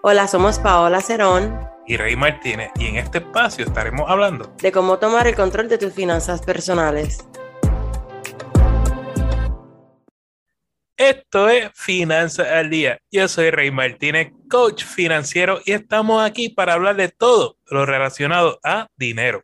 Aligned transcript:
Hola, 0.00 0.28
somos 0.28 0.60
Paola 0.60 1.00
Cerón 1.00 1.58
y 1.84 1.96
Rey 1.96 2.14
Martínez 2.14 2.70
y 2.78 2.86
en 2.86 2.98
este 2.98 3.18
espacio 3.18 3.64
estaremos 3.64 4.08
hablando 4.08 4.54
de 4.62 4.70
cómo 4.70 5.00
tomar 5.00 5.26
el 5.26 5.34
control 5.34 5.68
de 5.68 5.76
tus 5.76 5.92
finanzas 5.92 6.40
personales. 6.40 7.26
Esto 10.96 11.48
es 11.48 11.70
Finanzas 11.74 12.46
al 12.46 12.70
Día. 12.70 13.00
Yo 13.10 13.26
soy 13.26 13.50
Rey 13.50 13.72
Martínez, 13.72 14.30
coach 14.48 14.84
financiero, 14.84 15.60
y 15.64 15.72
estamos 15.72 16.22
aquí 16.24 16.48
para 16.48 16.74
hablar 16.74 16.94
de 16.94 17.08
todo 17.08 17.56
lo 17.66 17.84
relacionado 17.84 18.60
a 18.62 18.86
dinero. 18.96 19.42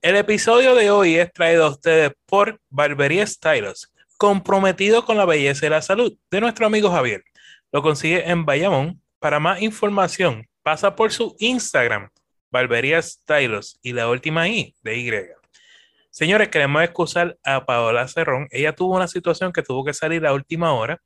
El 0.00 0.14
episodio 0.14 0.76
de 0.76 0.92
hoy 0.92 1.16
es 1.16 1.32
traído 1.32 1.66
a 1.66 1.70
ustedes 1.70 2.12
por 2.26 2.60
Barbería 2.68 3.26
Stylos, 3.26 3.92
comprometido 4.16 5.04
con 5.04 5.16
la 5.16 5.24
belleza 5.24 5.66
y 5.66 5.70
la 5.70 5.82
salud 5.82 6.16
de 6.30 6.40
nuestro 6.40 6.66
amigo 6.66 6.88
Javier. 6.88 7.24
Lo 7.72 7.82
consigue 7.82 8.30
en 8.30 8.46
Bayamón. 8.46 9.02
Para 9.18 9.40
más 9.40 9.62
información, 9.62 10.46
pasa 10.62 10.94
por 10.94 11.12
su 11.12 11.34
Instagram, 11.38 12.10
Barbería 12.50 13.00
Stylos, 13.00 13.78
y 13.82 13.92
la 13.92 14.08
última 14.08 14.48
I 14.48 14.74
de 14.82 14.96
Y. 14.96 15.10
Señores, 16.10 16.48
queremos 16.48 16.82
excusar 16.82 17.36
a 17.44 17.66
Paola 17.66 18.08
Cerrón. 18.08 18.48
Ella 18.50 18.74
tuvo 18.74 18.96
una 18.96 19.08
situación 19.08 19.52
que 19.52 19.62
tuvo 19.62 19.84
que 19.84 19.92
salir 19.92 20.26
a 20.26 20.32
última 20.32 20.72
hora 20.72 21.00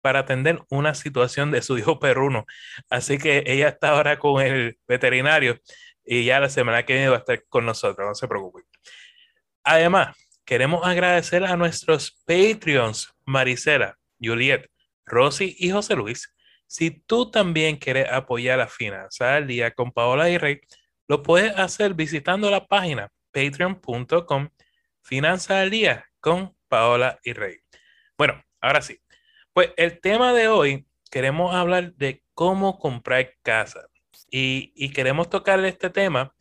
para 0.00 0.20
atender 0.20 0.60
una 0.70 0.94
situación 0.94 1.50
de 1.50 1.62
su 1.62 1.78
hijo 1.78 1.98
perruno. 1.98 2.46
Así 2.88 3.18
que 3.18 3.42
ella 3.46 3.68
está 3.68 3.90
ahora 3.90 4.18
con 4.18 4.40
el 4.40 4.78
veterinario 4.86 5.58
y 6.04 6.24
ya 6.24 6.38
la 6.38 6.48
semana 6.48 6.84
que 6.84 6.94
viene 6.94 7.08
va 7.08 7.16
a 7.16 7.18
estar 7.18 7.44
con 7.48 7.66
nosotros, 7.66 8.06
no 8.06 8.14
se 8.14 8.28
preocupen. 8.28 8.64
Además, 9.64 10.16
queremos 10.44 10.86
agradecer 10.86 11.44
a 11.44 11.56
nuestros 11.56 12.22
Patreons, 12.24 13.12
Marisela, 13.24 13.98
Juliet, 14.20 14.70
Rosy 15.04 15.56
y 15.58 15.70
José 15.70 15.96
Luis. 15.96 16.32
Si 16.66 16.90
tú 16.90 17.30
también 17.30 17.76
quieres 17.76 18.10
apoyar 18.10 18.58
la 18.58 18.68
finanza 18.68 19.36
al 19.36 19.46
día 19.46 19.70
con 19.70 19.92
Paola 19.92 20.28
y 20.30 20.38
Rey, 20.38 20.60
lo 21.08 21.22
puedes 21.22 21.56
hacer 21.56 21.94
visitando 21.94 22.50
la 22.50 22.66
página 22.66 23.10
patreon.com 23.32 24.48
Finanza 25.02 25.60
al 25.60 25.70
Día 25.70 26.04
con 26.18 26.56
Paola 26.68 27.20
y 27.22 27.32
Rey. 27.32 27.58
Bueno, 28.18 28.42
ahora 28.60 28.82
sí. 28.82 28.98
Pues 29.52 29.70
el 29.76 30.00
tema 30.00 30.32
de 30.32 30.48
hoy 30.48 30.86
queremos 31.10 31.54
hablar 31.54 31.94
de 31.94 32.24
cómo 32.34 32.78
comprar 32.78 33.32
casa. 33.42 33.86
Y, 34.30 34.72
y 34.74 34.92
queremos 34.92 35.30
tocar 35.30 35.64
este 35.64 35.90
tema 35.90 36.34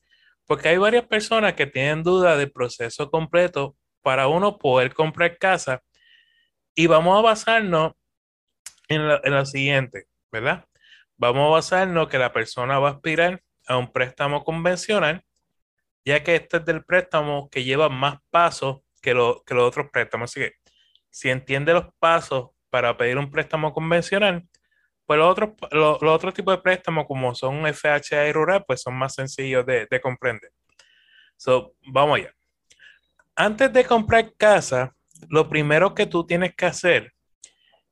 porque 0.48 0.70
hay 0.70 0.78
varias 0.78 1.06
personas 1.06 1.54
que 1.54 1.68
tienen 1.68 2.02
duda 2.04 2.38
del 2.38 2.52
proceso 2.52 3.12
completo 3.12 3.78
para 4.02 4.28
uno 4.28 4.58
poder 4.58 4.94
comprar 4.94 5.38
casa. 5.38 5.84
Y 6.74 6.88
vamos 6.88 7.18
a 7.18 7.22
basarnos 7.22 7.94
en 8.88 9.08
lo, 9.08 9.24
en 9.24 9.34
lo 9.34 9.46
siguiente, 9.46 10.08
¿verdad? 10.36 10.66
Vamos 11.18 11.48
a 11.48 11.52
basarnos 11.52 12.08
que 12.10 12.18
la 12.18 12.34
persona 12.34 12.80
va 12.80 12.90
a 12.90 12.92
aspirar 12.94 13.42
a 13.68 13.78
un 13.78 13.92
préstamo 13.92 14.44
convencional 14.44 15.24
ya 16.06 16.24
que 16.24 16.36
este 16.36 16.58
es 16.58 16.66
del 16.66 16.86
préstamo 16.86 17.50
que 17.50 17.64
lleva 17.64 17.90
más 17.90 18.20
pasos 18.30 18.82
que, 19.02 19.14
lo, 19.14 19.44
que 19.44 19.56
los 19.56 19.68
otros 19.68 19.88
préstamos. 19.92 20.32
Así 20.32 20.42
que 20.42 20.54
si 21.10 21.30
entiende 21.30 21.74
los 21.74 21.88
pasos 22.00 22.52
para 22.70 22.96
pedir 22.96 23.18
un 23.18 23.32
préstamo 23.32 23.74
convencional, 23.74 24.48
pues 25.06 25.20
los 25.20 25.30
otros, 25.30 25.50
los, 25.72 26.02
otros 26.02 26.34
tipos 26.34 26.56
de 26.56 26.62
préstamos, 26.62 27.06
como 27.08 27.34
son 27.34 27.66
FHA 27.66 28.28
y 28.28 28.32
rural, 28.32 28.64
pues 28.66 28.82
son 28.82 28.96
más 28.96 29.16
sencillos 29.16 29.66
de, 29.66 29.88
de 29.90 30.02
comprender. 30.02 30.52
So, 31.38 31.74
vamos 31.88 32.20
allá. 32.20 32.34
Antes 33.36 33.74
de 33.74 33.84
comprar 33.84 34.34
casa, 34.36 34.96
lo 35.28 35.50
primero 35.50 35.94
que 35.94 36.06
tú 36.06 36.26
tienes 36.26 36.56
que 36.56 36.66
hacer 36.66 37.14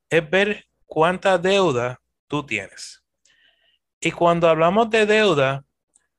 es 0.09 0.29
ver 0.29 0.65
cuánta 0.85 1.37
deuda 1.37 1.99
tú 2.33 2.43
tienes. 2.43 3.05
Y 3.99 4.09
cuando 4.09 4.49
hablamos 4.49 4.89
de 4.89 5.05
deuda, 5.05 5.63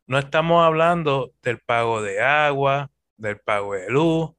no 0.07 0.17
estamos 0.17 0.65
hablando 0.65 1.33
del 1.43 1.59
pago 1.59 2.03
de 2.03 2.21
agua, 2.21 2.89
del 3.17 3.41
pago 3.41 3.75
de 3.75 3.91
luz. 3.91 4.31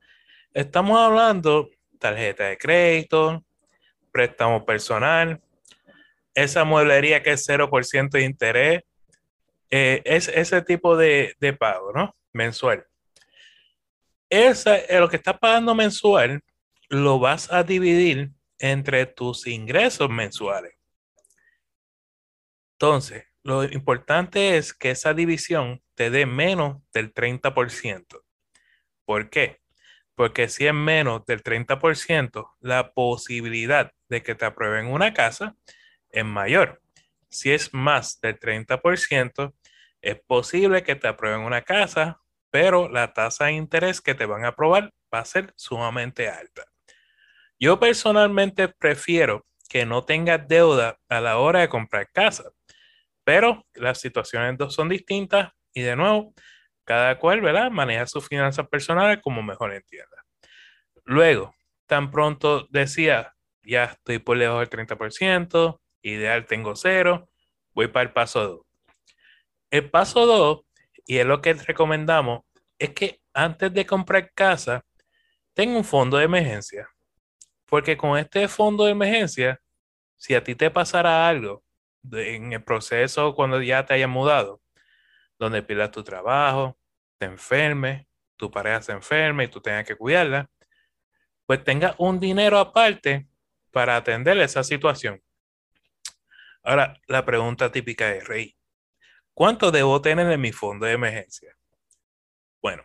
Estamos 0.53 0.97
hablando 0.97 1.69
tarjeta 1.99 2.45
de 2.45 2.57
crédito, 2.57 3.43
préstamo 4.09 4.65
personal, 4.65 5.41
esa 6.33 6.63
mueblería 6.63 7.21
que 7.21 7.33
es 7.33 7.45
0% 7.45 8.09
de 8.09 8.23
interés. 8.23 8.83
Eh, 9.69 10.01
es 10.05 10.29
ese 10.29 10.61
tipo 10.61 10.95
de, 10.95 11.35
pago, 11.59 11.91
¿no? 11.91 12.15
Mensual. 12.31 12.85
Esa, 14.29 14.77
eh, 14.77 14.97
lo 14.97 15.09
que 15.09 15.17
estás 15.17 15.37
pagando 15.39 15.75
mensual 15.75 16.41
lo 16.87 17.19
vas 17.19 17.51
a 17.51 17.63
dividir 17.63 18.31
entre 18.59 19.05
tus 19.07 19.45
ingresos 19.45 20.09
mensuales. 20.09 20.75
Entonces, 22.75 23.23
lo 23.43 23.63
importante 23.63 24.57
es 24.57 24.73
que 24.73 24.91
esa 24.91 25.13
división 25.13 25.81
te 25.93 26.09
dé 26.09 26.25
menos 26.25 26.81
del 26.91 27.13
30%. 27.13 28.21
¿Por 29.05 29.29
qué? 29.29 29.61
Porque 30.13 30.49
si 30.49 30.67
es 30.67 30.73
menos 30.73 31.25
del 31.25 31.41
30%, 31.41 32.55
la 32.59 32.91
posibilidad 32.91 33.91
de 34.09 34.23
que 34.23 34.35
te 34.35 34.45
aprueben 34.45 34.87
una 34.87 35.13
casa 35.13 35.55
es 36.09 36.25
mayor. 36.25 36.81
Si 37.29 37.53
es 37.53 37.73
más 37.73 38.19
del 38.19 38.39
30%, 38.39 39.53
es 40.01 40.19
posible 40.27 40.83
que 40.83 40.95
te 40.95 41.07
aprueben 41.07 41.41
una 41.41 41.61
casa, 41.61 42.19
pero 42.49 42.89
la 42.89 43.13
tasa 43.13 43.45
de 43.45 43.53
interés 43.53 44.01
que 44.01 44.15
te 44.15 44.25
van 44.25 44.43
a 44.43 44.49
aprobar 44.49 44.91
va 45.13 45.19
a 45.19 45.25
ser 45.25 45.53
sumamente 45.55 46.27
alta. 46.27 46.65
Yo 47.57 47.79
personalmente 47.79 48.67
prefiero 48.67 49.45
que 49.69 49.85
no 49.85 50.03
tengas 50.03 50.45
deuda 50.47 50.99
a 51.07 51.21
la 51.21 51.37
hora 51.37 51.61
de 51.61 51.69
comprar 51.69 52.11
casa 52.11 52.51
pero 53.25 53.65
las 53.73 53.99
situaciones 53.99 54.57
dos 54.57 54.73
son 54.73 54.87
distintas 54.87 55.51
y 55.73 55.81
de 55.81 55.95
nuevo, 55.97 56.33
cada 56.85 57.17
cual, 57.19 57.41
¿verdad? 57.41 57.71
Maneja 57.71 58.05
sus 58.05 58.25
finanzas 58.25 58.67
personales 58.69 59.19
como 59.21 59.41
mejor 59.41 59.73
entienda. 59.73 60.23
Luego, 61.03 61.53
tan 61.87 62.11
pronto 62.11 62.67
decía, 62.69 63.33
ya 63.63 63.85
estoy 63.85 64.19
por 64.19 64.37
lejos 64.37 64.59
del 64.59 64.69
30%, 64.69 65.81
ideal 66.03 66.45
tengo 66.45 66.75
cero, 66.75 67.27
voy 67.73 67.87
para 67.87 68.03
el 68.03 68.13
paso 68.13 68.47
2. 68.47 68.61
El 69.71 69.89
paso 69.89 70.25
2, 70.27 70.61
y 71.07 71.17
es 71.17 71.25
lo 71.25 71.41
que 71.41 71.55
recomendamos, 71.55 72.41
es 72.77 72.91
que 72.91 73.19
antes 73.33 73.73
de 73.73 73.87
comprar 73.87 74.31
casa, 74.33 74.85
tenga 75.53 75.77
un 75.77 75.83
fondo 75.83 76.17
de 76.17 76.25
emergencia. 76.25 76.87
Porque 77.65 77.97
con 77.97 78.19
este 78.19 78.47
fondo 78.47 78.85
de 78.85 78.91
emergencia, 78.91 79.59
si 80.15 80.35
a 80.35 80.43
ti 80.43 80.53
te 80.53 80.69
pasara 80.69 81.27
algo 81.27 81.64
en 82.11 82.53
el 82.53 82.63
proceso 82.63 83.35
cuando 83.35 83.61
ya 83.61 83.85
te 83.85 83.93
hayas 83.93 84.09
mudado, 84.09 84.61
donde 85.39 85.63
pierdas 85.63 85.91
tu 85.91 86.03
trabajo, 86.03 86.77
te 87.17 87.25
enfermes, 87.25 88.05
tu 88.37 88.51
pareja 88.51 88.81
se 88.81 88.91
enferme 88.91 89.45
y 89.45 89.47
tú 89.47 89.61
tengas 89.61 89.85
que 89.85 89.95
cuidarla, 89.95 90.49
pues 91.45 91.63
tenga 91.63 91.95
un 91.97 92.19
dinero 92.19 92.57
aparte 92.59 93.27
para 93.71 93.97
atender 93.97 94.37
esa 94.39 94.63
situación. 94.63 95.21
Ahora, 96.63 96.99
la 97.07 97.25
pregunta 97.25 97.71
típica 97.71 98.11
es, 98.13 98.27
Rey, 98.27 98.57
¿cuánto 99.33 99.71
debo 99.71 100.01
tener 100.01 100.31
en 100.31 100.41
mi 100.41 100.51
fondo 100.51 100.85
de 100.85 100.93
emergencia? 100.93 101.55
Bueno, 102.61 102.83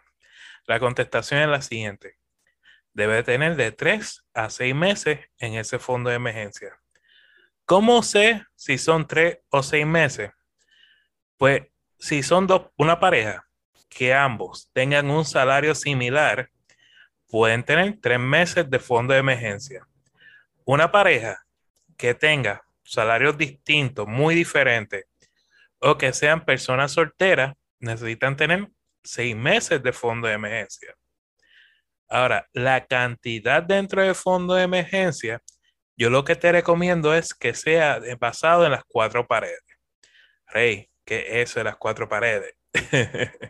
la 0.67 0.79
contestación 0.79 1.41
es 1.41 1.49
la 1.49 1.63
siguiente. 1.63 2.19
Debe 2.93 3.23
tener 3.23 3.57
de 3.57 3.73
3 3.73 4.27
a 4.35 4.51
6 4.51 4.75
meses 4.75 5.21
en 5.39 5.55
ese 5.55 5.79
fondo 5.79 6.11
de 6.11 6.17
emergencia. 6.17 6.79
¿Cómo 7.71 8.03
sé 8.03 8.45
si 8.57 8.79
son 8.79 9.07
tres 9.07 9.39
o 9.49 9.63
seis 9.63 9.87
meses? 9.87 10.33
Pues 11.37 11.69
si 12.01 12.21
son 12.25 12.49
dos, 12.49 12.63
una 12.77 12.99
pareja 12.99 13.47
que 13.89 14.13
ambos 14.13 14.69
tengan 14.73 15.09
un 15.09 15.25
salario 15.25 15.77
similar, 15.77 16.51
pueden 17.29 17.63
tener 17.63 17.97
tres 18.03 18.19
meses 18.19 18.69
de 18.69 18.81
fondo 18.81 19.15
de 19.15 19.21
emergencia. 19.21 19.87
Una 20.65 20.91
pareja 20.91 21.47
que 21.97 22.13
tenga 22.13 22.61
salarios 22.83 23.39
distintos, 23.39 24.05
muy 24.09 24.35
diferentes, 24.35 25.05
o 25.79 25.97
que 25.97 26.13
sean 26.13 26.45
personas 26.45 26.91
solteras, 26.91 27.55
necesitan 27.79 28.37
tener 28.37 28.69
seis 29.05 29.37
meses 29.37 29.81
de 29.81 29.93
fondo 29.93 30.27
de 30.27 30.35
emergencia. 30.35 30.93
Ahora, 32.09 32.49
la 32.53 32.85
cantidad 32.85 33.63
dentro 33.63 34.03
del 34.03 34.17
fondo 34.17 34.55
de 34.55 34.65
emergencia 34.65 35.41
yo 36.01 36.09
lo 36.09 36.25
que 36.25 36.35
te 36.35 36.51
recomiendo 36.51 37.15
es 37.15 37.35
que 37.35 37.53
sea 37.53 38.01
basado 38.19 38.65
en 38.65 38.71
las 38.71 38.85
cuatro 38.89 39.27
paredes. 39.27 39.61
Rey, 40.47 40.89
¿qué 41.05 41.27
es 41.29 41.51
eso 41.51 41.61
de 41.61 41.65
las 41.65 41.77
cuatro 41.77 42.09
paredes? 42.09 42.55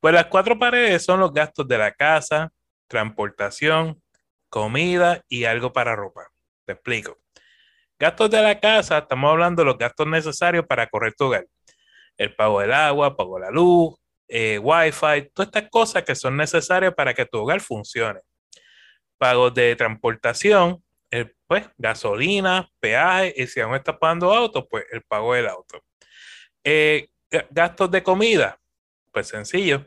pues 0.00 0.14
las 0.14 0.26
cuatro 0.26 0.56
paredes 0.56 1.04
son 1.04 1.18
los 1.18 1.32
gastos 1.32 1.66
de 1.66 1.78
la 1.78 1.90
casa, 1.92 2.52
transportación, 2.86 4.00
comida 4.48 5.24
y 5.28 5.46
algo 5.46 5.72
para 5.72 5.96
ropa. 5.96 6.30
Te 6.64 6.74
explico. 6.74 7.18
Gastos 7.98 8.30
de 8.30 8.40
la 8.40 8.60
casa, 8.60 8.98
estamos 8.98 9.28
hablando 9.28 9.62
de 9.62 9.66
los 9.66 9.76
gastos 9.76 10.06
necesarios 10.06 10.64
para 10.68 10.86
correr 10.86 11.14
tu 11.14 11.24
hogar. 11.24 11.44
El 12.16 12.36
pago 12.36 12.60
del 12.60 12.72
agua, 12.72 13.16
pago 13.16 13.34
de 13.40 13.46
la 13.46 13.50
luz, 13.50 13.96
eh, 14.28 14.60
wifi, 14.60 15.28
todas 15.34 15.48
estas 15.48 15.68
cosas 15.68 16.04
que 16.04 16.14
son 16.14 16.36
necesarias 16.36 16.94
para 16.94 17.14
que 17.14 17.26
tu 17.26 17.38
hogar 17.38 17.60
funcione. 17.60 18.20
Pagos 19.18 19.52
de 19.54 19.74
transportación, 19.74 20.84
el, 21.10 21.34
pues, 21.46 21.68
gasolina, 21.76 22.70
peaje, 22.80 23.34
y 23.36 23.46
si 23.46 23.60
aún 23.60 23.74
estás 23.74 23.96
pagando 23.98 24.32
auto, 24.32 24.68
pues 24.68 24.84
el 24.92 25.02
pago 25.02 25.34
del 25.34 25.48
auto. 25.48 25.82
Eh, 26.64 27.08
gastos 27.50 27.90
de 27.90 28.02
comida, 28.02 28.58
pues 29.12 29.28
sencillo. 29.28 29.86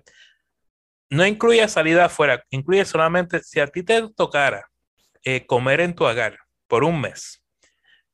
No 1.10 1.26
incluye 1.26 1.68
salida 1.68 2.06
afuera, 2.06 2.44
incluye 2.50 2.86
solamente 2.86 3.42
si 3.42 3.60
a 3.60 3.68
ti 3.68 3.84
te 3.84 4.10
tocara 4.16 4.70
eh, 5.24 5.46
comer 5.46 5.82
en 5.82 5.94
tu 5.94 6.06
hogar 6.06 6.38
por 6.68 6.84
un 6.84 7.00
mes, 7.00 7.44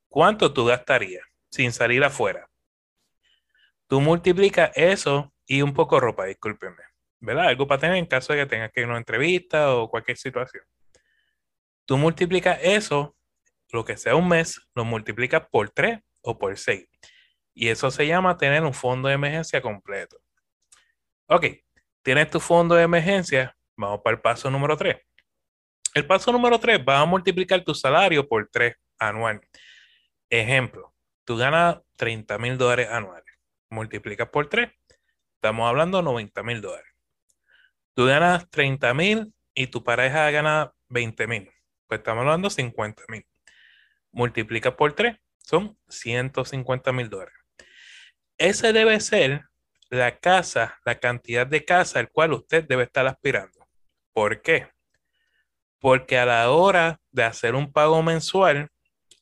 ¿cuánto 0.08 0.52
tú 0.52 0.66
gastarías 0.66 1.24
sin 1.50 1.72
salir 1.72 2.04
afuera? 2.04 2.48
Tú 3.86 4.00
multiplicas 4.00 4.70
eso 4.74 5.32
y 5.46 5.62
un 5.62 5.72
poco 5.72 5.98
ropa, 5.98 6.26
discúlpeme, 6.26 6.82
¿verdad? 7.20 7.48
Algo 7.48 7.66
para 7.66 7.80
tener 7.80 7.96
en 7.96 8.06
caso 8.06 8.32
de 8.32 8.40
que 8.40 8.46
tengas 8.46 8.70
que 8.70 8.80
ir 8.80 8.86
a 8.86 8.90
una 8.90 8.98
entrevista 8.98 9.74
o 9.74 9.88
cualquier 9.88 10.16
situación. 10.16 10.62
Tú 11.90 11.98
multiplicas 11.98 12.56
eso, 12.62 13.16
lo 13.72 13.84
que 13.84 13.96
sea 13.96 14.14
un 14.14 14.28
mes, 14.28 14.60
lo 14.76 14.84
multiplicas 14.84 15.48
por 15.50 15.70
3 15.70 15.98
o 16.22 16.38
por 16.38 16.56
6. 16.56 16.88
Y 17.52 17.66
eso 17.66 17.90
se 17.90 18.06
llama 18.06 18.36
tener 18.36 18.62
un 18.62 18.72
fondo 18.72 19.08
de 19.08 19.14
emergencia 19.14 19.60
completo. 19.60 20.16
Ok, 21.26 21.46
tienes 22.02 22.30
tu 22.30 22.38
fondo 22.38 22.76
de 22.76 22.84
emergencia, 22.84 23.56
vamos 23.76 24.02
para 24.04 24.14
el 24.14 24.22
paso 24.22 24.48
número 24.52 24.76
3. 24.76 24.98
El 25.92 26.06
paso 26.06 26.30
número 26.30 26.60
3, 26.60 26.84
vas 26.84 27.02
a 27.02 27.06
multiplicar 27.06 27.64
tu 27.64 27.74
salario 27.74 28.28
por 28.28 28.48
3 28.48 28.72
anual. 29.00 29.40
Ejemplo, 30.30 30.94
tú 31.24 31.36
ganas 31.38 31.78
30 31.96 32.38
mil 32.38 32.56
dólares 32.56 32.88
anuales. 32.88 33.34
Multiplicas 33.68 34.28
por 34.28 34.48
3, 34.48 34.70
estamos 35.34 35.68
hablando 35.68 35.98
de 35.98 36.04
90 36.04 36.40
mil 36.44 36.60
dólares. 36.60 36.94
Tú 37.94 38.06
ganas 38.06 38.48
30 38.48 38.94
mil 38.94 39.34
y 39.54 39.66
tu 39.66 39.82
pareja 39.82 40.30
gana 40.30 40.72
20 40.88 41.26
mil. 41.26 41.50
Pues 41.90 42.02
estamos 42.02 42.22
hablando 42.22 42.48
de 42.48 42.54
50 42.54 43.02
mil. 43.08 43.26
Multiplicas 44.12 44.74
por 44.74 44.92
3, 44.92 45.16
son 45.38 45.76
150 45.88 46.92
mil 46.92 47.10
dólares. 47.10 47.34
Ese 48.38 48.72
debe 48.72 49.00
ser 49.00 49.46
la 49.88 50.16
casa, 50.16 50.78
la 50.84 51.00
cantidad 51.00 51.48
de 51.48 51.64
casa 51.64 51.98
al 51.98 52.08
cual 52.08 52.32
usted 52.34 52.62
debe 52.62 52.84
estar 52.84 53.08
aspirando. 53.08 53.66
¿Por 54.12 54.40
qué? 54.40 54.68
Porque 55.80 56.16
a 56.16 56.26
la 56.26 56.50
hora 56.50 57.00
de 57.10 57.24
hacer 57.24 57.56
un 57.56 57.72
pago 57.72 58.00
mensual, 58.04 58.70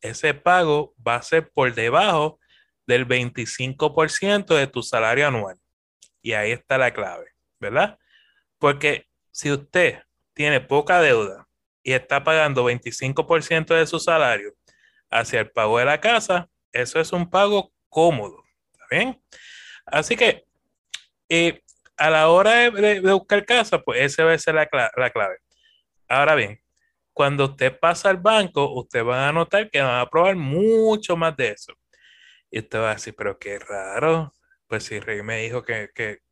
ese 0.02 0.34
pago 0.34 0.94
va 0.96 1.14
a 1.14 1.22
ser 1.22 1.50
por 1.50 1.74
debajo 1.74 2.38
del 2.86 3.08
25% 3.08 4.54
de 4.54 4.66
tu 4.66 4.82
salario 4.82 5.26
anual. 5.26 5.58
Y 6.20 6.34
ahí 6.34 6.52
está 6.52 6.76
la 6.76 6.92
clave, 6.92 7.32
¿verdad? 7.60 7.98
Porque 8.58 9.06
si 9.30 9.50
usted 9.50 10.02
tiene 10.34 10.60
poca 10.60 11.00
deuda 11.00 11.47
y 11.88 11.94
está 11.94 12.22
pagando 12.22 12.70
25% 12.70 13.74
de 13.74 13.86
su 13.86 13.98
salario 13.98 14.54
hacia 15.10 15.40
el 15.40 15.50
pago 15.50 15.78
de 15.78 15.86
la 15.86 15.98
casa, 15.98 16.50
eso 16.70 17.00
es 17.00 17.14
un 17.14 17.30
pago 17.30 17.72
cómodo. 17.88 18.44
¿Está 18.72 18.84
bien? 18.90 19.22
Así 19.86 20.14
que 20.14 20.44
eh, 21.30 21.62
a 21.96 22.10
la 22.10 22.28
hora 22.28 22.70
de, 22.70 23.00
buscar 23.00 23.42
casa, 23.46 23.80
pues 23.80 24.02
esa 24.02 24.24
va 24.24 24.34
a 24.34 24.38
ser 24.38 24.54
la, 24.54 24.66
clave. 24.66 25.38
Ahora 26.06 26.34
bien, 26.34 26.60
cuando 27.14 27.46
usted 27.46 27.78
pasa 27.78 28.10
al 28.10 28.18
banco, 28.18 28.70
usted 28.74 29.02
va 29.02 29.26
a 29.26 29.32
notar 29.32 29.70
que 29.70 29.80
va 29.80 30.02
a 30.02 30.10
probar 30.10 30.36
mucho 30.36 31.16
más 31.16 31.34
de 31.38 31.52
eso. 31.52 31.72
Y 32.50 32.58
usted 32.58 32.80
va 32.80 32.90
a 32.90 32.94
decir, 32.96 33.14
pero 33.16 33.38
qué 33.38 33.58
raro. 33.58 34.34
Pues 34.66 34.84
si 34.84 35.00
Rey 35.00 35.22
me 35.22 35.38
dijo 35.38 35.62
que, 35.62 35.88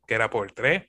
era 0.07 0.29
por 0.29 0.51
tres. 0.51 0.83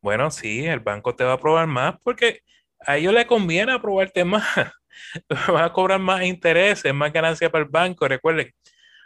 Bueno, 0.00 0.30
sí, 0.30 0.64
el 0.64 0.80
banco 0.80 1.14
te 1.14 1.24
va 1.24 1.34
a 1.34 1.38
probar 1.38 1.66
más 1.66 1.96
porque 2.02 2.40
a 2.86 2.96
ellos 2.96 3.12
le 3.12 3.26
conviene 3.26 3.72
aprobarte 3.72 4.24
más. 4.24 4.46
Va 5.50 5.64
a 5.64 5.72
cobrar 5.72 6.00
más 6.00 6.22
intereses, 6.22 6.92
más 6.94 7.12
ganancias 7.12 7.50
para 7.50 7.64
el 7.64 7.70
banco. 7.70 8.06
Recuerden, 8.06 8.52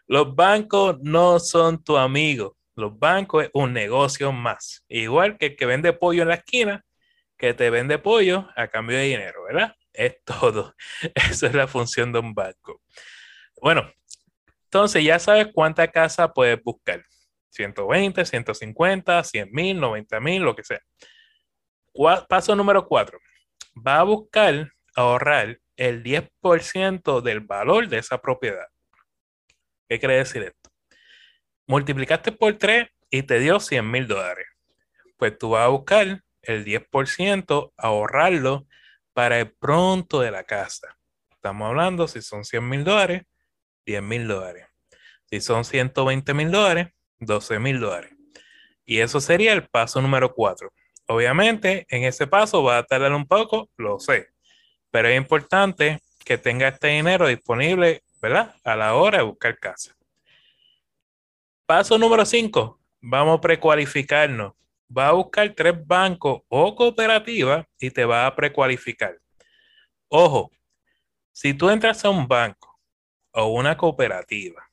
los 0.06 0.34
bancos 0.34 0.98
no 1.00 1.38
son 1.38 1.82
tu 1.82 1.96
amigo. 1.96 2.56
Los 2.74 2.98
bancos 2.98 3.44
es 3.44 3.50
un 3.54 3.72
negocio 3.72 4.32
más. 4.32 4.84
Igual 4.88 5.38
que 5.38 5.46
el 5.46 5.56
que 5.56 5.66
vende 5.66 5.92
pollo 5.92 6.22
en 6.22 6.28
la 6.28 6.34
esquina, 6.34 6.84
que 7.38 7.54
te 7.54 7.70
vende 7.70 7.98
pollo 7.98 8.48
a 8.56 8.68
cambio 8.68 8.98
de 8.98 9.04
dinero, 9.04 9.44
¿verdad? 9.44 9.74
Es 9.92 10.22
todo. 10.24 10.74
Esa 11.14 11.46
es 11.46 11.54
la 11.54 11.66
función 11.66 12.12
de 12.12 12.18
un 12.18 12.34
banco. 12.34 12.82
Bueno, 13.60 13.90
entonces 14.64 15.02
ya 15.04 15.18
sabes 15.18 15.48
cuánta 15.54 15.88
casa 15.88 16.32
puedes 16.32 16.62
buscar. 16.62 17.02
120, 17.50 18.24
150, 18.24 19.24
100 19.24 19.48
mil, 19.50 19.80
90 19.80 20.20
mil, 20.20 20.42
lo 20.42 20.54
que 20.54 20.62
sea. 20.62 20.80
Paso 22.28 22.54
número 22.54 22.86
4. 22.86 23.18
Va 23.76 24.00
a 24.00 24.04
buscar 24.04 24.72
ahorrar 24.94 25.60
el 25.76 26.02
10% 26.02 27.20
del 27.20 27.40
valor 27.40 27.88
de 27.88 27.98
esa 27.98 28.20
propiedad. 28.20 28.66
¿Qué 29.88 29.98
quiere 29.98 30.16
decir 30.16 30.42
esto? 30.42 30.70
Multiplicaste 31.66 32.32
por 32.32 32.56
3 32.56 32.88
y 33.10 33.22
te 33.22 33.38
dio 33.38 33.60
100 33.60 33.90
mil 33.90 34.06
dólares. 34.06 34.46
Pues 35.16 35.36
tú 35.38 35.50
vas 35.50 35.64
a 35.64 35.68
buscar 35.68 36.22
el 36.42 36.64
10%, 36.64 37.72
ahorrarlo 37.76 38.66
para 39.12 39.40
el 39.40 39.52
pronto 39.52 40.20
de 40.20 40.30
la 40.30 40.44
casa. 40.44 40.96
Estamos 41.30 41.68
hablando, 41.68 42.08
si 42.08 42.22
son 42.22 42.44
100 42.44 42.68
mil 42.68 42.84
dólares, 42.84 43.22
10 43.84 44.02
mil 44.02 44.26
dólares. 44.26 44.66
Si 45.30 45.40
son 45.40 45.64
120 45.64 46.34
mil 46.34 46.50
dólares, 46.50 46.88
12 47.18 47.58
mil 47.58 47.80
dólares. 47.80 48.12
Y 48.84 49.00
eso 49.00 49.20
sería 49.20 49.52
el 49.52 49.68
paso 49.68 50.00
número 50.00 50.32
4. 50.34 50.72
Obviamente, 51.06 51.86
en 51.88 52.04
ese 52.04 52.26
paso 52.26 52.62
va 52.62 52.78
a 52.78 52.82
tardar 52.82 53.12
un 53.12 53.26
poco, 53.26 53.70
lo 53.76 54.00
sé, 54.00 54.28
pero 54.90 55.08
es 55.08 55.16
importante 55.16 56.00
que 56.24 56.38
tenga 56.38 56.68
este 56.68 56.88
dinero 56.88 57.28
disponible, 57.28 58.02
¿verdad? 58.20 58.54
A 58.64 58.74
la 58.74 58.94
hora 58.94 59.18
de 59.18 59.24
buscar 59.24 59.58
casa. 59.58 59.94
Paso 61.64 61.98
número 61.98 62.24
5, 62.24 62.80
vamos 63.00 63.38
a 63.38 63.40
precualificarnos. 63.40 64.52
Va 64.96 65.08
a 65.08 65.12
buscar 65.12 65.52
tres 65.54 65.74
bancos 65.84 66.42
o 66.48 66.74
cooperativas 66.74 67.66
y 67.78 67.90
te 67.90 68.04
va 68.04 68.26
a 68.26 68.34
precualificar. 68.34 69.16
Ojo, 70.08 70.50
si 71.32 71.54
tú 71.54 71.70
entras 71.70 72.04
a 72.04 72.10
un 72.10 72.26
banco 72.28 72.78
o 73.32 73.46
una 73.46 73.76
cooperativa 73.76 74.70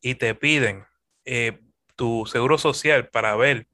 y 0.00 0.14
te 0.14 0.34
piden 0.34 0.84
eh, 1.24 1.60
tu 1.96 2.26
seguro 2.26 2.58
social 2.58 3.08
para 3.08 3.36
ver 3.36 3.66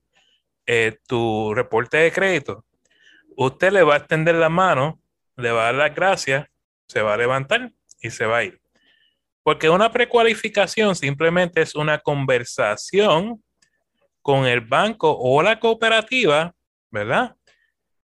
eh, 0.67 0.99
tu 1.07 1.55
reporte 1.55 1.97
de 1.97 2.13
crédito, 2.13 2.65
usted 3.37 3.73
le 3.73 3.83
va 3.83 3.95
a 3.95 3.99
extender 3.99 4.35
la 4.35 4.49
mano, 4.49 5.01
le 5.37 5.51
va 5.51 5.63
a 5.63 5.65
dar 5.67 5.75
las 5.75 5.95
gracias, 5.95 6.47
se 6.89 7.03
va 7.03 7.15
a 7.15 7.17
levantar 7.17 7.73
y 8.01 8.11
se 8.11 8.27
va 8.27 8.39
a 8.39 8.45
ir. 8.45 8.61
Porque 9.43 9.71
una 9.71 9.93
precualificación 9.93 10.97
simplemente 10.97 11.63
es 11.63 11.75
una 11.75 11.99
conversación 11.99 13.43
con 14.21 14.45
el 14.47 14.61
banco 14.61 15.17
o 15.17 15.41
la 15.43 15.61
cooperativa, 15.61 16.53
¿verdad? 16.91 17.37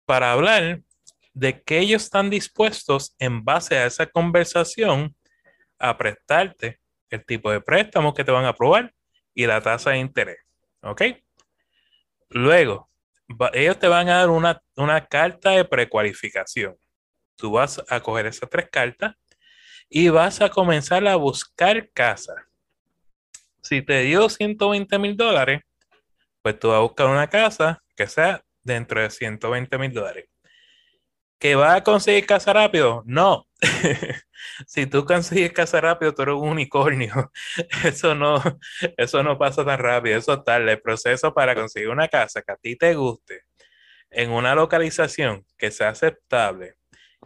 Para 0.06 0.32
hablar 0.32 0.82
de 1.34 1.62
que 1.62 1.80
ellos 1.80 2.04
están 2.04 2.30
dispuestos 2.30 3.16
en 3.20 3.44
base 3.44 3.78
a 3.78 3.86
esa 3.86 4.06
conversación 4.06 5.14
a 5.78 5.98
prestarte 5.98 6.80
el 7.10 7.26
tipo 7.26 7.52
de 7.52 7.60
préstamo 7.60 8.14
que 8.14 8.24
te 8.24 8.32
van 8.32 8.46
a 8.46 8.50
aprobar 8.50 8.94
y 9.34 9.46
la 9.46 9.62
tasa 9.62 9.92
de 9.92 9.98
interés. 9.98 10.38
¿Ok? 10.82 11.02
Luego, 12.30 12.90
ellos 13.54 13.80
te 13.80 13.88
van 13.88 14.10
a 14.10 14.18
dar 14.18 14.30
una, 14.30 14.62
una 14.76 15.06
carta 15.06 15.52
de 15.52 15.66
precualificación. 15.66 16.76
Tú 17.36 17.52
vas 17.52 17.84
a 17.90 18.00
coger 18.00 18.28
esas 18.28 18.50
tres 18.50 18.70
cartas 18.72 19.16
y 19.90 20.10
vas 20.10 20.42
a 20.42 20.50
comenzar 20.50 21.08
a 21.08 21.16
buscar 21.16 21.90
casa. 21.92 22.34
Si 23.62 23.82
te 23.82 24.02
dio 24.02 24.30
120 24.30 25.00
mil 25.00 25.18
dólares, 25.18 25.62
pues 26.42 26.60
tú 26.60 26.70
vas 26.70 26.78
a 26.78 26.82
buscar 26.82 27.08
una 27.08 27.28
casa 27.28 27.82
que 27.96 28.08
sea 28.08 28.44
dentro 28.64 29.02
de 29.02 29.10
120 29.10 29.78
mil 29.78 29.94
dólares. 29.94 30.26
¿Que 31.40 31.56
va 31.56 31.76
a 31.76 31.84
conseguir 31.84 32.26
casa 32.26 32.54
rápido? 32.54 33.04
No. 33.06 33.48
si 34.68 34.86
tú 34.86 35.06
consigues 35.06 35.52
casa 35.54 35.82
rápido, 35.82 36.14
tú 36.14 36.24
eres 36.24 36.36
un 36.36 36.50
unicornio. 36.50 37.32
Eso 37.84 38.16
no, 38.16 38.42
eso 38.98 39.24
no 39.24 39.38
pasa 39.38 39.66
tan 39.66 39.80
rápido. 39.80 40.18
Eso 40.18 40.42
tal. 40.44 40.70
El 40.70 40.82
proceso 40.82 41.34
para 41.34 41.56
conseguir 41.56 41.90
una 41.90 42.08
casa 42.08 42.42
que 42.42 42.52
a 42.52 42.58
ti 42.58 42.76
te 42.76 42.96
guste 42.96 43.44
en 44.12 44.32
una 44.32 44.56
localización 44.56 45.46
que 45.58 45.72
sea 45.72 45.90
aceptable 45.90 46.76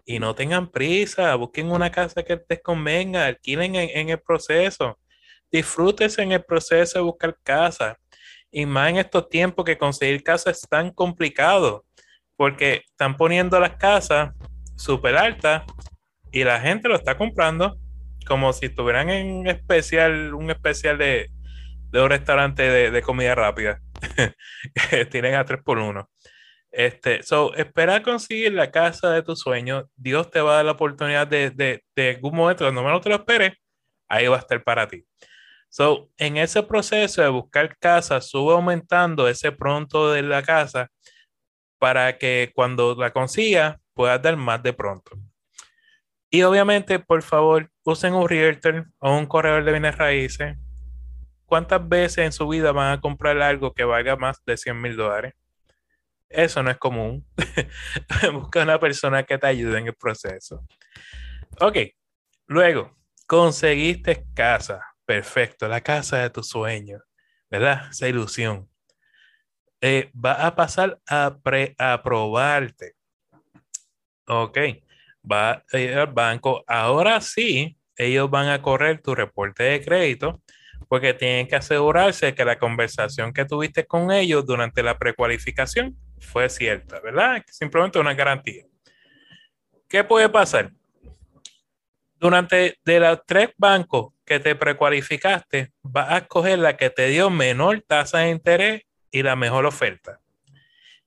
y 0.05 0.19
no 0.19 0.33
tengan 0.33 0.71
prisa, 0.71 1.35
busquen 1.35 1.71
una 1.71 1.91
casa 1.91 2.23
que 2.23 2.41
les 2.47 2.61
convenga, 2.61 3.25
alquilen 3.25 3.75
en, 3.75 4.09
el 4.09 4.19
proceso, 4.19 4.99
disfrútense 5.51 6.21
en 6.21 6.31
el 6.31 6.43
proceso 6.43 6.99
de 6.99 7.03
buscar 7.03 7.37
casa. 7.43 7.97
Y 8.51 8.65
más 8.65 8.89
en 8.89 8.97
estos 8.97 9.29
tiempos 9.29 9.65
que 9.65 9.77
conseguir 9.77 10.23
casa 10.23 10.49
es 10.49 10.61
tan 10.61 10.91
complicado, 10.91 11.85
porque 12.35 12.81
están 12.89 13.17
poniendo 13.17 13.59
las 13.59 13.75
casas 13.75 14.33
súper 14.75 15.15
altas 15.15 15.63
y 16.31 16.43
la 16.43 16.59
gente 16.59 16.89
lo 16.89 16.95
está 16.95 17.17
comprando 17.17 17.77
como 18.27 18.53
si 18.53 18.67
estuvieran 18.67 19.09
en 19.09 19.47
especial, 19.47 20.33
un 20.33 20.51
especial 20.51 20.97
de, 20.97 21.31
un 21.93 22.09
restaurante 22.09 22.91
de, 22.91 23.01
comida 23.01 23.35
rápida. 23.35 23.81
tienen 25.11 25.35
a 25.35 25.45
3 25.45 25.61
por 25.63 25.77
1 25.77 26.09
este, 26.71 27.23
so, 27.23 27.53
espera 27.55 28.03
conseguir 28.03 28.53
la 28.53 28.71
casa 28.71 29.11
de 29.11 29.23
tu 29.23 29.35
sueño. 29.35 29.89
Dios 29.95 30.29
te 30.29 30.39
va 30.41 30.51
a 30.51 30.55
dar 30.57 30.65
la 30.65 30.73
oportunidad 30.73 31.27
de, 31.27 31.49
de, 31.49 31.83
de 31.95 32.09
algún 32.11 32.35
momento, 32.35 32.63
cuando 32.63 32.83
menos 32.83 33.01
te 33.01 33.09
lo 33.09 33.15
esperes, 33.15 33.53
ahí 34.07 34.27
va 34.27 34.37
a 34.37 34.39
estar 34.39 34.63
para 34.63 34.87
ti. 34.87 35.03
So, 35.69 36.09
en 36.17 36.37
ese 36.37 36.63
proceso 36.63 37.21
de 37.21 37.29
buscar 37.29 37.77
casa, 37.77 38.21
sube 38.21 38.53
aumentando 38.53 39.27
ese 39.27 39.51
pronto 39.51 40.11
de 40.11 40.23
la 40.23 40.43
casa 40.43 40.89
para 41.79 42.17
que 42.17 42.51
cuando 42.55 42.95
la 42.95 43.11
consiga 43.11 43.79
puedas 43.93 44.21
dar 44.21 44.35
más 44.37 44.61
de 44.63 44.73
pronto. 44.73 45.11
Y 46.29 46.43
obviamente, 46.43 46.99
por 46.99 47.23
favor, 47.23 47.71
usen 47.83 48.13
un 48.13 48.29
realtor 48.29 48.87
o 48.99 49.17
un 49.17 49.25
corredor 49.25 49.63
de 49.63 49.71
bienes 49.71 49.97
raíces. 49.97 50.57
¿Cuántas 51.45 51.87
veces 51.87 52.19
en 52.19 52.31
su 52.31 52.47
vida 52.47 52.71
van 52.71 52.93
a 52.93 53.01
comprar 53.01 53.41
algo 53.41 53.73
que 53.73 53.83
valga 53.83 54.15
más 54.15 54.43
de 54.45 54.55
100 54.55 54.79
mil 54.79 54.95
dólares? 54.95 55.33
Eso 56.29 56.61
no 56.61 56.69
es 56.69 56.77
común. 56.77 57.25
Busca 58.33 58.61
una 58.61 58.79
persona 58.79 59.23
que 59.23 59.39
te 59.39 59.47
ayude 59.47 59.79
en 59.79 59.87
el 59.87 59.95
proceso. 59.95 60.63
Ok, 61.59 61.77
luego, 62.45 62.95
conseguiste 63.25 64.25
casa. 64.35 64.85
Perfecto, 65.05 65.67
la 65.67 65.81
casa 65.81 66.19
de 66.19 66.29
tus 66.29 66.49
sueños, 66.49 67.01
¿verdad? 67.49 67.89
Esa 67.89 68.07
ilusión. 68.07 68.69
Eh, 69.81 70.11
va 70.13 70.45
a 70.45 70.55
pasar 70.55 70.99
a 71.07 71.35
preaprobarte. 71.41 72.93
Ok, 74.27 74.57
va 75.29 75.63
a 75.71 75.77
ir 75.77 75.97
al 75.97 76.07
banco. 76.07 76.63
Ahora 76.67 77.21
sí, 77.21 77.77
ellos 77.95 78.29
van 78.29 78.47
a 78.47 78.61
correr 78.61 79.01
tu 79.01 79.15
reporte 79.15 79.63
de 79.63 79.81
crédito 79.83 80.41
porque 80.87 81.13
tienen 81.13 81.47
que 81.47 81.55
asegurarse 81.55 82.33
que 82.33 82.45
la 82.45 82.57
conversación 82.57 83.31
que 83.31 83.45
tuviste 83.45 83.85
con 83.85 84.11
ellos 84.11 84.45
durante 84.45 84.81
la 84.81 84.97
precualificación 84.97 85.95
fue 86.19 86.49
cierta, 86.49 86.99
¿verdad? 86.99 87.43
Simplemente 87.47 87.99
una 87.99 88.13
garantía. 88.13 88.63
¿Qué 89.87 90.03
puede 90.03 90.29
pasar? 90.29 90.71
Durante 92.15 92.77
de 92.83 92.99
los 92.99 93.19
tres 93.25 93.49
bancos 93.57 94.13
que 94.25 94.39
te 94.39 94.55
precualificaste, 94.55 95.71
vas 95.81 96.09
a 96.09 96.17
escoger 96.19 96.59
la 96.59 96.75
que 96.75 96.89
te 96.89 97.07
dio 97.07 97.29
menor 97.29 97.83
tasa 97.87 98.19
de 98.19 98.31
interés 98.31 98.83
y 99.11 99.23
la 99.23 99.35
mejor 99.35 99.65
oferta. 99.65 100.19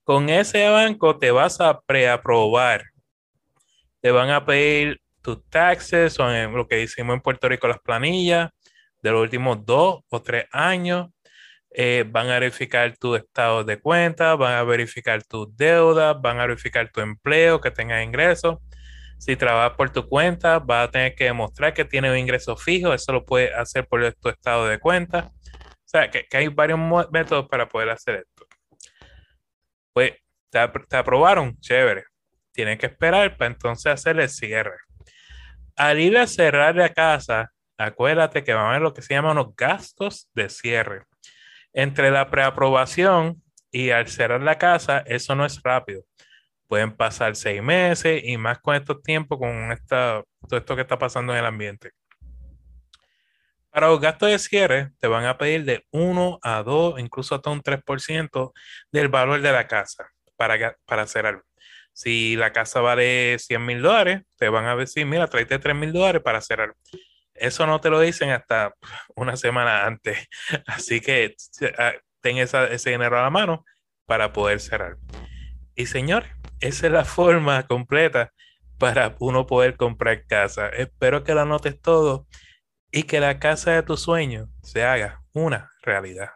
Con 0.03 0.29
ese 0.29 0.67
banco 0.69 1.17
te 1.17 1.31
vas 1.31 1.61
a 1.61 1.81
preaprobar. 1.81 2.92
Te 4.03 4.11
van 4.11 4.29
a 4.31 4.45
pedir 4.45 4.99
tus 5.21 5.49
taxes, 5.49 6.19
o 6.19 6.29
lo 6.49 6.67
que 6.67 6.75
decimos 6.75 7.13
en 7.15 7.21
Puerto 7.21 7.47
Rico, 7.47 7.69
las 7.69 7.79
planillas 7.79 8.49
de 9.01 9.11
los 9.11 9.21
últimos 9.21 9.65
dos 9.65 10.01
o 10.09 10.21
tres 10.21 10.45
años. 10.51 11.07
Eh, 11.71 12.03
van 12.05 12.29
a 12.29 12.33
verificar 12.39 12.97
tu 12.97 13.15
estado 13.15 13.63
de 13.63 13.79
cuenta, 13.79 14.35
van 14.35 14.55
a 14.55 14.63
verificar 14.63 15.23
tus 15.23 15.55
deudas, 15.55 16.21
van 16.21 16.39
a 16.41 16.47
verificar 16.47 16.91
tu 16.91 16.99
empleo, 16.99 17.61
que 17.61 17.71
tengas 17.71 18.03
ingresos. 18.03 18.57
Si 19.19 19.37
trabajas 19.37 19.77
por 19.77 19.89
tu 19.89 20.05
cuenta, 20.09 20.59
vas 20.59 20.89
a 20.89 20.91
tener 20.91 21.15
que 21.15 21.23
demostrar 21.25 21.73
que 21.73 21.85
tienes 21.85 22.11
un 22.11 22.17
ingreso 22.17 22.57
fijo. 22.57 22.93
Eso 22.93 23.13
lo 23.13 23.25
puedes 23.25 23.55
hacer 23.55 23.87
por 23.87 24.13
tu 24.15 24.27
estado 24.27 24.67
de 24.67 24.79
cuenta. 24.79 25.31
O 25.33 25.85
sea, 25.85 26.11
que, 26.11 26.27
hay 26.33 26.49
varios 26.49 26.79
métodos 27.09 27.47
para 27.47 27.69
poder 27.69 27.89
hacer 27.89 28.15
esto. 28.27 28.45
Pues 29.93 30.13
te 30.49 30.97
aprobaron, 30.97 31.57
chévere. 31.61 32.03
Tienes 32.53 32.77
que 32.77 32.85
esperar 32.85 33.35
para 33.35 33.51
entonces 33.51 33.91
hacer 33.91 34.19
el 34.19 34.29
cierre. 34.29 34.77
Al 35.75 35.99
ir 35.99 36.17
a 36.17 36.27
cerrar 36.27 36.75
la 36.75 36.89
casa, 36.89 37.51
acuérdate 37.77 38.43
que 38.43 38.53
van 38.53 38.65
a 38.65 38.69
haber 38.69 38.81
lo 38.81 38.93
que 38.93 39.01
se 39.01 39.13
llaman 39.13 39.35
los 39.35 39.55
gastos 39.55 40.29
de 40.33 40.49
cierre 40.49 41.03
entre 41.73 42.11
la 42.11 42.29
preaprobación 42.29 43.41
y 43.71 43.89
al 43.89 44.07
cerrar 44.07 44.41
la 44.41 44.57
casa, 44.57 44.99
eso 45.07 45.35
no 45.35 45.45
es 45.45 45.61
rápido. 45.63 46.03
Pueden 46.67 46.95
pasar 46.95 47.35
seis 47.35 47.61
meses 47.61 48.21
y 48.23 48.37
más 48.37 48.59
con 48.59 48.75
estos 48.75 49.01
tiempos, 49.01 49.39
con 49.39 49.71
esta, 49.71 50.23
todo 50.47 50.59
esto 50.59 50.75
que 50.75 50.83
está 50.83 50.97
pasando 50.97 51.33
en 51.33 51.39
el 51.39 51.45
ambiente. 51.45 51.91
Para 53.71 53.87
los 53.87 53.99
gastos 53.99 54.29
de 54.29 54.37
cierre, 54.37 54.91
te 54.99 55.07
van 55.07 55.25
a 55.25 55.35
pedir 55.35 55.65
de 55.65 55.83
1 55.89 56.39
a 56.43 56.61
2, 56.61 56.99
incluso 56.99 57.33
hasta 57.33 57.49
un 57.49 57.63
3% 57.63 58.53
del 58.91 59.07
valor 59.07 59.41
de 59.41 59.51
la 59.51 59.67
casa 59.67 60.07
para, 60.37 60.77
para 60.85 61.07
cerrar. 61.07 61.41
Si 61.93 62.35
la 62.35 62.51
casa 62.51 62.81
vale 62.81 63.37
100 63.39 63.65
mil 63.65 63.81
dólares, 63.81 64.23
te 64.37 64.49
van 64.49 64.65
a 64.65 64.75
decir, 64.75 65.05
mira, 65.05 65.27
tráete 65.27 65.59
3 65.59 65.75
mil 65.75 65.93
dólares 65.93 66.21
para 66.23 66.41
cerrar. 66.41 66.75
Eso 67.35 67.65
no 67.67 67.79
te 67.81 67.89
lo 67.89 67.99
dicen 67.99 68.31
hasta 68.31 68.73
una 69.15 69.37
semana 69.37 69.85
antes. 69.85 70.27
Así 70.67 71.01
que 71.01 71.35
ah, 71.77 71.93
ten 72.21 72.37
ese 72.37 72.89
dinero 72.89 73.17
a 73.17 73.23
la 73.23 73.29
mano 73.29 73.65
para 74.05 74.33
poder 74.33 74.59
cerrar. 74.59 74.97
Y 75.75 75.85
señor, 75.87 76.25
esa 76.59 76.87
es 76.87 76.93
la 76.93 77.05
forma 77.05 77.65
completa 77.67 78.31
para 78.77 79.15
uno 79.19 79.45
poder 79.45 79.75
comprar 79.77 80.25
casa. 80.25 80.69
Espero 80.69 81.23
que 81.23 81.33
lo 81.33 81.41
anotes 81.41 81.79
todo 81.79 82.27
y 82.91 83.03
que 83.03 83.19
la 83.19 83.39
casa 83.39 83.71
de 83.71 83.83
tus 83.83 84.01
sueños 84.01 84.49
se 84.61 84.83
haga 84.83 85.23
una 85.33 85.71
realidad. 85.81 86.29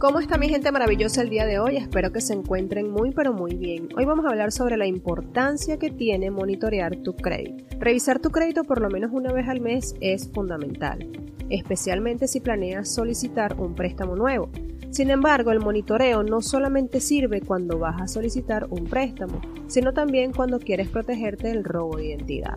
¿Cómo 0.00 0.18
está 0.18 0.38
mi 0.38 0.48
gente 0.48 0.72
maravillosa 0.72 1.20
el 1.20 1.28
día 1.28 1.44
de 1.44 1.58
hoy? 1.58 1.76
Espero 1.76 2.10
que 2.10 2.22
se 2.22 2.32
encuentren 2.32 2.90
muy 2.90 3.10
pero 3.10 3.34
muy 3.34 3.54
bien. 3.54 3.90
Hoy 3.94 4.06
vamos 4.06 4.24
a 4.24 4.30
hablar 4.30 4.50
sobre 4.50 4.78
la 4.78 4.86
importancia 4.86 5.78
que 5.78 5.90
tiene 5.90 6.30
monitorear 6.30 6.96
tu 7.02 7.14
crédito. 7.14 7.66
Revisar 7.78 8.18
tu 8.18 8.30
crédito 8.30 8.64
por 8.64 8.80
lo 8.80 8.88
menos 8.88 9.10
una 9.12 9.30
vez 9.30 9.46
al 9.46 9.60
mes 9.60 9.94
es 10.00 10.30
fundamental, 10.32 11.06
especialmente 11.50 12.28
si 12.28 12.40
planeas 12.40 12.90
solicitar 12.90 13.60
un 13.60 13.74
préstamo 13.74 14.16
nuevo. 14.16 14.48
Sin 14.88 15.10
embargo, 15.10 15.50
el 15.50 15.60
monitoreo 15.60 16.22
no 16.22 16.40
solamente 16.40 16.98
sirve 17.00 17.42
cuando 17.42 17.78
vas 17.78 18.00
a 18.00 18.08
solicitar 18.08 18.68
un 18.70 18.84
préstamo, 18.84 19.42
sino 19.66 19.92
también 19.92 20.32
cuando 20.32 20.60
quieres 20.60 20.88
protegerte 20.88 21.48
del 21.48 21.62
robo 21.62 21.98
de 21.98 22.06
identidad. 22.06 22.56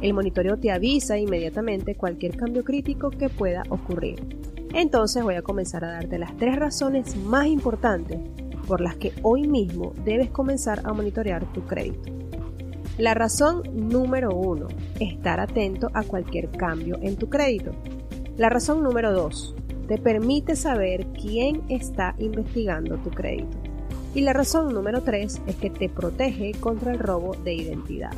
El 0.00 0.14
monitoreo 0.14 0.56
te 0.56 0.70
avisa 0.70 1.18
inmediatamente 1.18 1.96
cualquier 1.96 2.34
cambio 2.34 2.64
crítico 2.64 3.10
que 3.10 3.28
pueda 3.28 3.62
ocurrir. 3.68 4.51
Entonces 4.74 5.22
voy 5.22 5.34
a 5.34 5.42
comenzar 5.42 5.84
a 5.84 5.92
darte 5.92 6.18
las 6.18 6.36
tres 6.36 6.56
razones 6.56 7.16
más 7.16 7.46
importantes 7.46 8.18
por 8.66 8.80
las 8.80 8.96
que 8.96 9.12
hoy 9.22 9.46
mismo 9.46 9.92
debes 10.04 10.30
comenzar 10.30 10.80
a 10.84 10.92
monitorear 10.92 11.44
tu 11.52 11.62
crédito. 11.66 12.10
La 12.98 13.14
razón 13.14 13.62
número 13.72 14.34
uno, 14.34 14.68
estar 15.00 15.40
atento 15.40 15.90
a 15.94 16.02
cualquier 16.02 16.50
cambio 16.50 16.98
en 17.02 17.16
tu 17.16 17.28
crédito. 17.28 17.72
La 18.36 18.48
razón 18.48 18.82
número 18.82 19.12
dos, 19.12 19.54
te 19.88 19.98
permite 19.98 20.56
saber 20.56 21.06
quién 21.08 21.62
está 21.68 22.14
investigando 22.18 22.96
tu 22.98 23.10
crédito. 23.10 23.58
Y 24.14 24.20
la 24.20 24.32
razón 24.32 24.72
número 24.72 25.02
tres 25.02 25.40
es 25.46 25.56
que 25.56 25.70
te 25.70 25.88
protege 25.88 26.52
contra 26.60 26.92
el 26.92 26.98
robo 26.98 27.34
de 27.34 27.54
identidad. 27.54 28.12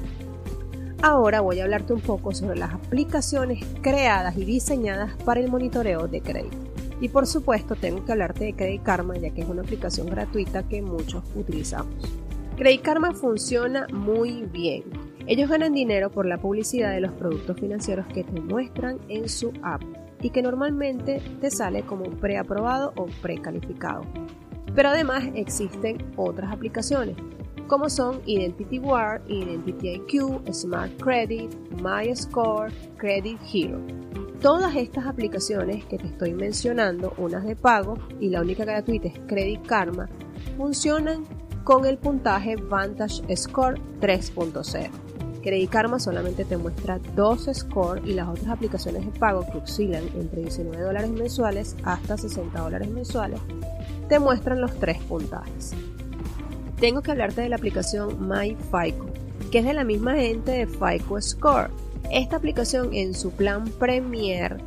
Ahora 1.07 1.43
voy 1.43 1.61
a 1.61 1.65
hablarte 1.65 1.93
un 1.93 2.01
poco 2.01 2.33
sobre 2.33 2.59
las 2.59 2.73
aplicaciones 2.73 3.63
creadas 3.83 4.39
y 4.39 4.47
diseñadas 4.47 5.15
para 5.23 5.39
el 5.39 5.51
monitoreo 5.51 6.09
de 6.09 6.23
crédito. 6.23 6.57
Y 6.99 7.11
por 7.11 7.27
supuesto 7.27 7.75
tengo 7.75 8.03
que 8.07 8.13
hablarte 8.13 8.47
de 8.47 8.55
Credit 8.55 8.83
Karma 8.83 9.15
ya 9.19 9.29
que 9.29 9.43
es 9.43 9.47
una 9.47 9.61
aplicación 9.61 10.07
gratuita 10.07 10.63
que 10.63 10.81
muchos 10.81 11.23
utilizamos. 11.37 11.95
Credit 12.57 12.81
Karma 12.81 13.13
funciona 13.13 13.87
muy 13.93 14.47
bien. 14.51 14.85
Ellos 15.27 15.51
ganan 15.51 15.75
dinero 15.75 16.11
por 16.11 16.25
la 16.25 16.39
publicidad 16.39 16.93
de 16.93 17.03
los 17.03 17.13
productos 17.13 17.61
financieros 17.61 18.07
que 18.07 18.25
te 18.25 18.41
muestran 18.41 18.99
en 19.11 19.29
su 19.29 19.53
app 19.63 19.83
y 20.23 20.31
que 20.31 20.41
normalmente 20.41 21.21
te 21.39 21.51
sale 21.51 21.83
como 21.83 22.05
preaprobado 22.13 22.95
o 22.97 23.09
precalificado. 23.21 24.07
Pero 24.75 24.89
además 24.89 25.25
existen 25.35 25.99
otras 26.17 26.51
aplicaciones 26.51 27.19
como 27.67 27.89
son 27.89 28.21
Identity 28.27 28.79
War, 28.79 29.23
Identity 29.29 29.95
IQ, 29.95 30.43
Smart 30.53 30.93
Credit, 31.01 31.51
My 31.83 32.15
Score, 32.15 32.73
Credit 32.97 33.39
Hero. 33.53 33.81
Todas 34.41 34.77
estas 34.77 35.07
aplicaciones 35.07 35.85
que 35.87 35.99
te 35.99 36.07
estoy 36.07 36.35
mencionando, 36.35 37.15
unas 37.17 37.45
de 37.45 37.57
pago 37.57 37.99
y 38.21 38.29
la 38.29 38.43
única 38.43 38.65
gratuita 38.65 39.09
es 39.09 39.19
Credit 39.27 39.67
Karma, 39.67 40.09
funcionan 40.57 41.25
con 41.65 41.87
el 41.87 41.97
puntaje 41.97 42.57
Vantage 42.57 43.37
Score 43.37 43.81
3.0. 44.01 44.91
Credit 45.43 45.71
Karma 45.71 45.99
solamente 45.99 46.45
te 46.45 46.57
muestra 46.57 46.99
dos 47.15 47.49
scores 47.53 48.05
y 48.07 48.15
las 48.15 48.29
otras 48.29 48.49
aplicaciones 48.49 49.05
de 49.05 49.19
pago 49.19 49.47
que 49.51 49.59
oscilan 49.59 50.03
entre 50.15 50.41
19 50.41 50.83
dólares 50.83 51.11
mensuales 51.11 51.77
hasta 51.85 52.17
60 52.17 52.59
dólares 52.61 52.89
mensuales 52.89 53.41
te 54.09 54.19
muestran 54.19 54.61
los 54.61 54.75
tres 54.79 55.03
puntajes 55.03 55.75
tengo 56.81 57.03
que 57.03 57.11
hablarte 57.11 57.43
de 57.43 57.49
la 57.49 57.57
aplicación 57.57 58.29
MyFICO, 58.29 59.07
que 59.51 59.59
es 59.59 59.65
de 59.65 59.75
la 59.75 59.85
misma 59.85 60.15
gente 60.15 60.53
de 60.53 60.67
FICO 60.67 61.21
Score. 61.21 61.71
Esta 62.11 62.37
aplicación 62.37 62.93
en 62.93 63.15
su 63.15 63.31
plan 63.31 63.65
Premier 63.79 64.59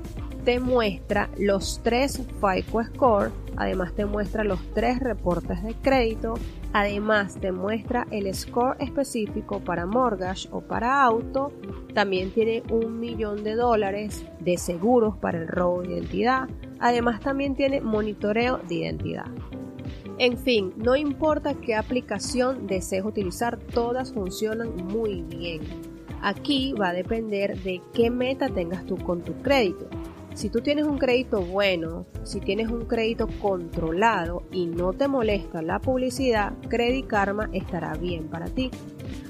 te 0.48 0.60
muestra 0.60 1.30
los 1.38 1.82
tres 1.84 2.22
FICO 2.40 2.84
Score, 2.86 3.32
además 3.58 3.94
te 3.94 4.06
muestra 4.06 4.44
los 4.44 4.60
tres 4.74 5.00
reportes 5.00 5.62
de 5.62 5.74
crédito, 5.76 6.36
además 6.72 7.36
te 7.36 7.52
muestra 7.52 8.08
el 8.12 8.34
score 8.34 8.78
específico 8.80 9.60
para 9.60 9.86
mortgage 9.86 10.48
o 10.52 10.62
para 10.62 11.04
auto, 11.04 11.52
también 11.94 12.32
tiene 12.32 12.64
un 12.70 13.00
millón 13.00 13.44
de 13.44 13.56
dólares 13.56 14.26
de 14.40 14.58
seguros 14.58 15.18
para 15.18 15.38
el 15.38 15.48
robo 15.48 15.82
de 15.82 15.96
identidad, 15.96 16.48
además 16.80 17.20
también 17.20 17.56
tiene 17.56 17.82
monitoreo 17.82 18.60
de 18.70 18.76
identidad. 18.76 19.26
En 20.20 20.36
fin, 20.36 20.74
no 20.78 20.96
importa 20.96 21.54
qué 21.54 21.76
aplicación 21.76 22.66
desees 22.66 23.06
utilizar, 23.06 23.60
todas 23.60 24.12
funcionan 24.14 24.76
muy 24.88 25.22
bien. 25.22 25.62
Aquí 26.24 26.74
va 26.74 26.90
a 26.90 26.94
depender 26.94 27.56
de 27.62 27.82
qué 27.94 28.10
meta 28.10 28.50
tengas 28.50 28.84
tú 28.88 28.98
con 28.98 29.22
tu 29.22 29.34
crédito. 29.44 29.88
Si 30.38 30.52
tú 30.52 30.62
tienes 30.62 30.86
un 30.86 31.00
crédito 31.00 31.42
bueno, 31.42 32.06
si 32.24 32.40
tienes 32.40 32.70
un 32.70 32.86
crédito 32.86 33.28
controlado 33.42 34.44
y 34.52 34.68
no 34.68 34.94
te 34.94 35.08
molesta 35.08 35.64
la 35.64 35.80
publicidad, 35.80 36.54
Credit 36.70 37.08
Karma 37.08 37.50
estará 37.54 37.96
bien 37.96 38.28
para 38.28 38.46
ti. 38.46 38.70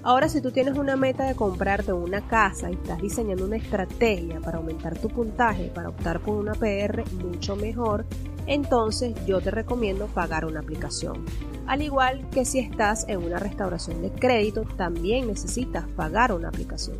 Ahora, 0.03 0.27
si 0.27 0.41
tú 0.41 0.51
tienes 0.51 0.77
una 0.77 0.97
meta 0.97 1.23
de 1.23 1.35
comprarte 1.35 1.93
una 1.93 2.27
casa 2.27 2.69
y 2.69 2.73
estás 2.73 3.01
diseñando 3.01 3.45
una 3.45 3.55
estrategia 3.55 4.41
para 4.41 4.57
aumentar 4.57 4.99
tu 4.99 5.07
puntaje, 5.07 5.71
para 5.73 5.87
optar 5.87 6.19
por 6.19 6.35
una 6.35 6.55
PR 6.55 7.05
mucho 7.23 7.55
mejor, 7.55 8.05
entonces 8.45 9.15
yo 9.25 9.39
te 9.39 9.49
recomiendo 9.49 10.07
pagar 10.07 10.43
una 10.43 10.59
aplicación. 10.59 11.23
Al 11.67 11.83
igual 11.83 12.29
que 12.31 12.43
si 12.43 12.59
estás 12.59 13.07
en 13.07 13.23
una 13.23 13.39
restauración 13.39 14.01
de 14.01 14.11
crédito, 14.11 14.63
también 14.75 15.27
necesitas 15.27 15.87
pagar 15.87 16.33
una 16.33 16.49
aplicación. 16.49 16.97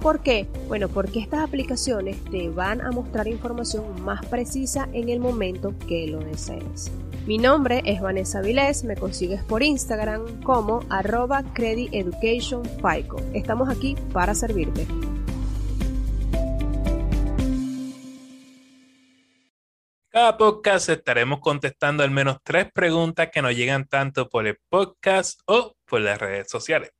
¿Por 0.00 0.20
qué? 0.20 0.46
Bueno, 0.66 0.88
porque 0.88 1.18
estas 1.20 1.40
aplicaciones 1.40 2.16
te 2.24 2.48
van 2.48 2.80
a 2.80 2.90
mostrar 2.90 3.28
información 3.28 4.02
más 4.02 4.24
precisa 4.26 4.88
en 4.94 5.10
el 5.10 5.20
momento 5.20 5.74
que 5.86 6.06
lo 6.06 6.20
desees. 6.20 6.90
Mi 7.26 7.36
nombre 7.36 7.82
es 7.84 8.00
Vanessa 8.00 8.40
Vilés, 8.40 8.82
me 8.82 8.96
consigues 8.96 9.44
por 9.44 9.62
Instagram 9.62 10.42
como 10.42 10.80
arroba 10.88 11.44
Credit. 11.52 11.92
Estamos 13.34 13.68
aquí 13.68 13.94
para 14.14 14.34
servirte. 14.34 14.86
Cada 20.08 20.36
podcast 20.38 20.88
estaremos 20.88 21.40
contestando 21.40 22.02
al 22.02 22.10
menos 22.10 22.38
tres 22.42 22.72
preguntas 22.72 23.28
que 23.30 23.42
nos 23.42 23.54
llegan 23.54 23.86
tanto 23.86 24.30
por 24.30 24.46
el 24.46 24.58
podcast 24.70 25.40
o 25.44 25.76
por 25.84 26.00
las 26.00 26.18
redes 26.18 26.50
sociales. 26.50 26.90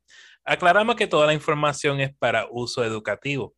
Aclaramos 0.45 0.95
que 0.95 1.07
toda 1.07 1.27
la 1.27 1.33
información 1.33 1.99
es 2.01 2.15
para 2.15 2.47
uso 2.49 2.83
educativo. 2.83 3.55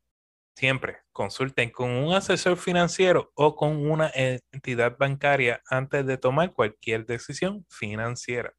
Siempre 0.55 0.97
consulten 1.11 1.71
con 1.71 1.89
un 1.89 2.13
asesor 2.13 2.57
financiero 2.57 3.31
o 3.35 3.55
con 3.55 3.89
una 3.89 4.11
entidad 4.13 4.97
bancaria 4.97 5.61
antes 5.69 6.05
de 6.05 6.17
tomar 6.17 6.53
cualquier 6.53 7.05
decisión 7.05 7.65
financiera. 7.69 8.53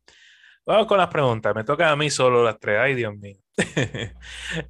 Vamos 0.67 0.87
con 0.87 0.99
las 0.99 1.09
preguntas. 1.09 1.55
Me 1.55 1.63
toca 1.63 1.91
a 1.91 1.97
mí 1.97 2.11
solo 2.11 2.43
las 2.43 2.59
tres. 2.59 2.79
Ay, 2.81 2.95
Dios 2.95 3.15
mío. 3.17 3.37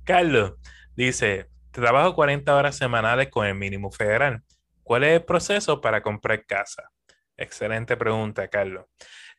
Carlos 0.04 0.54
dice, 0.96 1.48
trabajo 1.70 2.14
40 2.14 2.54
horas 2.54 2.76
semanales 2.76 3.28
con 3.28 3.46
el 3.46 3.54
mínimo 3.54 3.90
federal. 3.90 4.42
¿Cuál 4.82 5.04
es 5.04 5.14
el 5.14 5.24
proceso 5.24 5.80
para 5.80 6.02
comprar 6.02 6.44
casa? 6.44 6.90
Excelente 7.36 7.96
pregunta, 7.96 8.48
Carlos. 8.48 8.86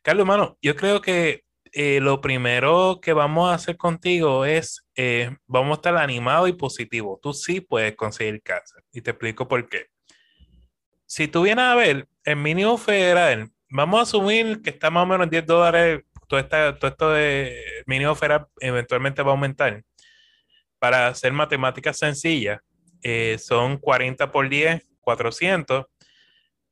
Carlos, 0.02 0.26
mano, 0.26 0.58
yo 0.60 0.74
creo 0.74 1.00
que 1.00 1.45
eh, 1.72 2.00
lo 2.00 2.20
primero 2.20 3.00
que 3.00 3.12
vamos 3.12 3.50
a 3.50 3.54
hacer 3.54 3.76
contigo 3.76 4.44
es, 4.44 4.86
eh, 4.94 5.36
vamos 5.46 5.72
a 5.72 5.74
estar 5.76 5.96
animados 5.96 6.48
y 6.48 6.52
positivos. 6.52 7.20
Tú 7.20 7.32
sí 7.32 7.60
puedes 7.60 7.94
conseguir 7.96 8.42
casa. 8.42 8.76
Y 8.92 9.00
te 9.00 9.10
explico 9.10 9.48
por 9.48 9.68
qué. 9.68 9.86
Si 11.06 11.28
tú 11.28 11.42
vienes 11.42 11.64
a 11.64 11.74
ver 11.74 12.08
el 12.24 12.36
mínimo 12.36 12.76
federal, 12.78 13.50
vamos 13.70 14.00
a 14.00 14.02
asumir 14.02 14.62
que 14.62 14.70
está 14.70 14.90
más 14.90 15.04
o 15.04 15.06
menos 15.06 15.24
en 15.24 15.30
10 15.30 15.46
dólares, 15.46 16.02
todo, 16.26 16.44
todo 16.44 16.90
esto 16.90 17.10
de 17.10 17.62
mínimo 17.86 18.14
federal 18.14 18.46
eventualmente 18.60 19.22
va 19.22 19.30
a 19.30 19.34
aumentar. 19.34 19.82
Para 20.78 21.08
hacer 21.08 21.32
matemáticas 21.32 21.98
sencillas, 21.98 22.60
eh, 23.02 23.36
son 23.38 23.78
40 23.78 24.32
por 24.32 24.48
10, 24.48 24.84
400. 25.00 25.86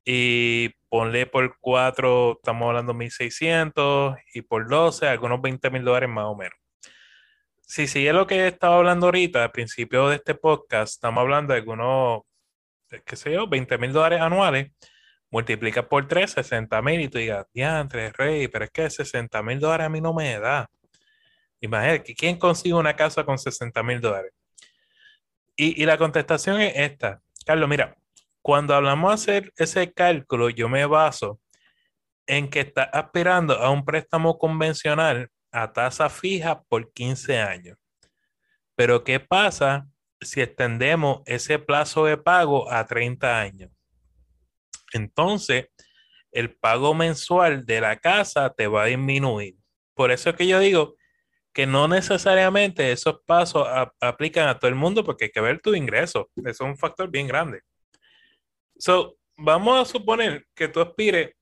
Y 0.05 0.71
ponle 0.95 1.27
por 1.27 1.59
4, 1.59 2.35
estamos 2.37 2.69
hablando 2.69 2.95
1.600 2.95 4.17
y 4.33 4.43
por 4.43 4.69
12, 4.69 5.09
algunos 5.09 5.43
20 5.43 5.69
mil 5.71 5.83
dólares 5.83 6.09
más 6.09 6.27
o 6.27 6.37
menos. 6.37 6.57
Si 7.63 7.89
sigue 7.89 8.13
lo 8.13 8.29
que 8.29 8.47
estaba 8.47 8.77
hablando 8.77 9.07
ahorita, 9.07 9.43
al 9.43 9.51
principio 9.51 10.09
de 10.09 10.15
este 10.15 10.37
podcast, 10.37 10.93
estamos 10.93 11.21
hablando 11.21 11.53
de 11.53 11.59
algunos, 11.59 12.23
qué 13.05 13.17
sé 13.17 13.33
yo, 13.33 13.49
20 13.49 13.77
mil 13.77 13.93
dólares 13.93 14.21
anuales, 14.21 14.71
multiplica 15.33 15.89
por 15.89 16.07
3, 16.07 16.31
60 16.31 16.81
mil 16.83 17.01
y 17.01 17.09
tú 17.09 17.19
digas, 17.19 17.45
diantre, 17.53 18.13
rey, 18.13 18.47
pero 18.47 18.67
es 18.67 18.71
que 18.71 18.89
60 18.89 19.43
mil 19.43 19.59
dólares 19.59 19.87
a 19.87 19.91
mí 19.91 20.01
no 20.01 20.15
me 20.15 20.39
da. 20.39 20.71
Imagínate, 21.61 22.15
¿quién 22.15 22.39
consigue 22.39 22.75
una 22.75 22.95
casa 22.95 23.25
con 23.25 23.37
60 23.37 23.83
mil 23.83 24.01
dólares? 24.01 24.33
Y, 25.57 25.83
y 25.83 25.87
la 25.87 25.99
contestación 25.99 26.61
es 26.61 26.73
esta. 26.77 27.21
Carlos, 27.45 27.69
mira, 27.69 27.97
cuando 28.45 28.75
hablamos 28.75 29.09
de 29.09 29.15
hacer 29.15 29.53
ese 29.57 29.91
cálculo, 29.95 30.51
yo 30.51 30.69
me 30.69 30.85
baso 30.85 31.41
en 32.27 32.51
que 32.51 32.61
está 32.61 32.83
aspirando 32.83 33.55
a 33.55 33.71
un 33.71 33.87
préstamo 33.87 34.39
convencional 34.39 35.31
a 35.51 35.73
tasa 35.73 36.11
fija 36.11 36.63
por 36.65 36.93
15 36.93 37.39
años. 37.39 37.79
Pero 38.77 39.03
¿qué 39.03 39.19
pasa 39.19 39.87
si 40.21 40.43
extendemos 40.43 41.23
ese 41.25 41.59
plazo 41.59 42.05
de 42.05 42.19
pago 42.19 42.71
a 42.71 42.87
30 42.87 43.41
años? 43.41 43.71
Entonces, 44.93 45.69
el 46.31 46.55
pago 46.55 46.93
mensual 46.93 47.65
de 47.65 47.81
la 47.81 47.97
casa 47.97 48.53
te 48.53 48.67
va 48.67 48.83
a 48.83 48.87
disminuir. 48.87 49.57
Por 49.95 50.11
eso 50.11 50.29
es 50.29 50.37
que 50.37 50.47
yo 50.47 50.59
digo 50.59 50.97
que 51.55 51.67
no 51.67 51.89
necesariamente 51.89 52.93
esos 52.93 53.23
pasos 53.25 53.67
aplican 54.03 54.49
a 54.49 54.59
todo 54.59 54.69
el 54.69 54.75
mundo 54.75 55.03
porque 55.03 55.25
hay 55.25 55.31
que 55.31 55.41
ver 55.41 55.61
tu 55.63 55.75
ingreso. 55.75 56.29
Eso 56.37 56.49
es 56.51 56.61
un 56.61 56.77
factor 56.77 57.09
bien 57.11 57.27
grande. 57.27 57.63
So, 58.85 59.17
vamos 59.39 59.81
a 59.81 59.91
suponer 59.91 60.47
que 60.55 60.69
tú 60.69 60.83
aspires, 60.83 61.35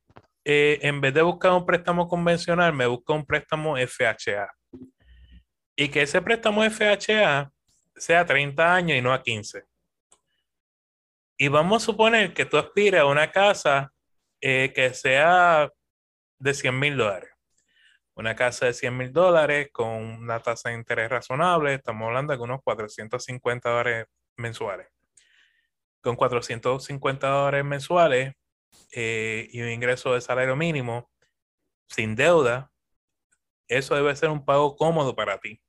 eh, 0.44 0.78
en 0.80 1.00
vez 1.00 1.12
de 1.12 1.22
buscar 1.22 1.50
un 1.50 1.66
préstamo 1.66 2.06
convencional, 2.06 2.72
me 2.72 2.86
busca 2.86 3.14
un 3.14 3.26
préstamo 3.26 3.76
FHA. 3.76 4.48
Y 5.74 5.88
que 5.88 6.02
ese 6.02 6.22
préstamo 6.22 6.62
FHA 6.62 7.50
sea 7.96 8.24
30 8.24 8.72
años 8.72 8.96
y 8.96 9.02
no 9.02 9.12
a 9.12 9.20
15. 9.20 9.64
Y 11.36 11.48
vamos 11.48 11.82
a 11.82 11.86
suponer 11.86 12.32
que 12.32 12.44
tú 12.44 12.58
aspires 12.58 13.00
a 13.00 13.06
una 13.06 13.32
casa 13.32 13.92
eh, 14.40 14.72
que 14.72 14.94
sea 14.94 15.68
de 16.38 16.54
100 16.54 16.78
mil 16.78 16.96
dólares. 16.96 17.30
Una 18.14 18.36
casa 18.36 18.66
de 18.66 18.72
100 18.72 18.96
mil 18.96 19.12
dólares 19.12 19.68
con 19.72 19.88
una 19.88 20.38
tasa 20.38 20.68
de 20.68 20.76
interés 20.76 21.10
razonable, 21.10 21.74
estamos 21.74 22.06
hablando 22.06 22.36
de 22.36 22.40
unos 22.40 22.60
450 22.62 23.68
dólares 23.68 24.06
mensuales 24.36 24.86
con 26.02 26.16
450 26.16 27.28
dólares 27.28 27.64
mensuales 27.64 28.34
eh, 28.92 29.48
y 29.52 29.62
un 29.62 29.68
ingreso 29.68 30.14
de 30.14 30.20
salario 30.20 30.56
mínimo 30.56 31.10
sin 31.88 32.14
deuda, 32.14 32.70
eso 33.68 33.94
debe 33.94 34.14
ser 34.16 34.30
un 34.30 34.44
pago 34.44 34.76
cómodo 34.76 35.14
para 35.14 35.38
ti. 35.38 35.60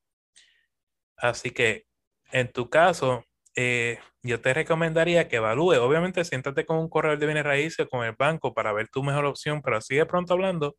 Así 1.17 1.51
que 1.51 1.85
en 2.31 2.51
tu 2.51 2.69
caso, 2.69 3.23
eh, 3.55 3.99
yo 4.23 4.41
te 4.41 4.53
recomendaría 4.53 5.27
que 5.27 5.37
evalúe. 5.37 5.75
Obviamente, 5.79 6.25
siéntate 6.25 6.65
con 6.65 6.77
un 6.77 6.89
corredor 6.89 7.19
de 7.19 7.25
bienes 7.27 7.43
raíces, 7.43 7.87
con 7.89 8.03
el 8.05 8.13
banco, 8.13 8.53
para 8.53 8.73
ver 8.73 8.87
tu 8.89 9.03
mejor 9.03 9.25
opción, 9.25 9.61
pero 9.61 9.77
así 9.77 9.95
de 9.95 10.05
pronto 10.05 10.33
hablando, 10.33 10.75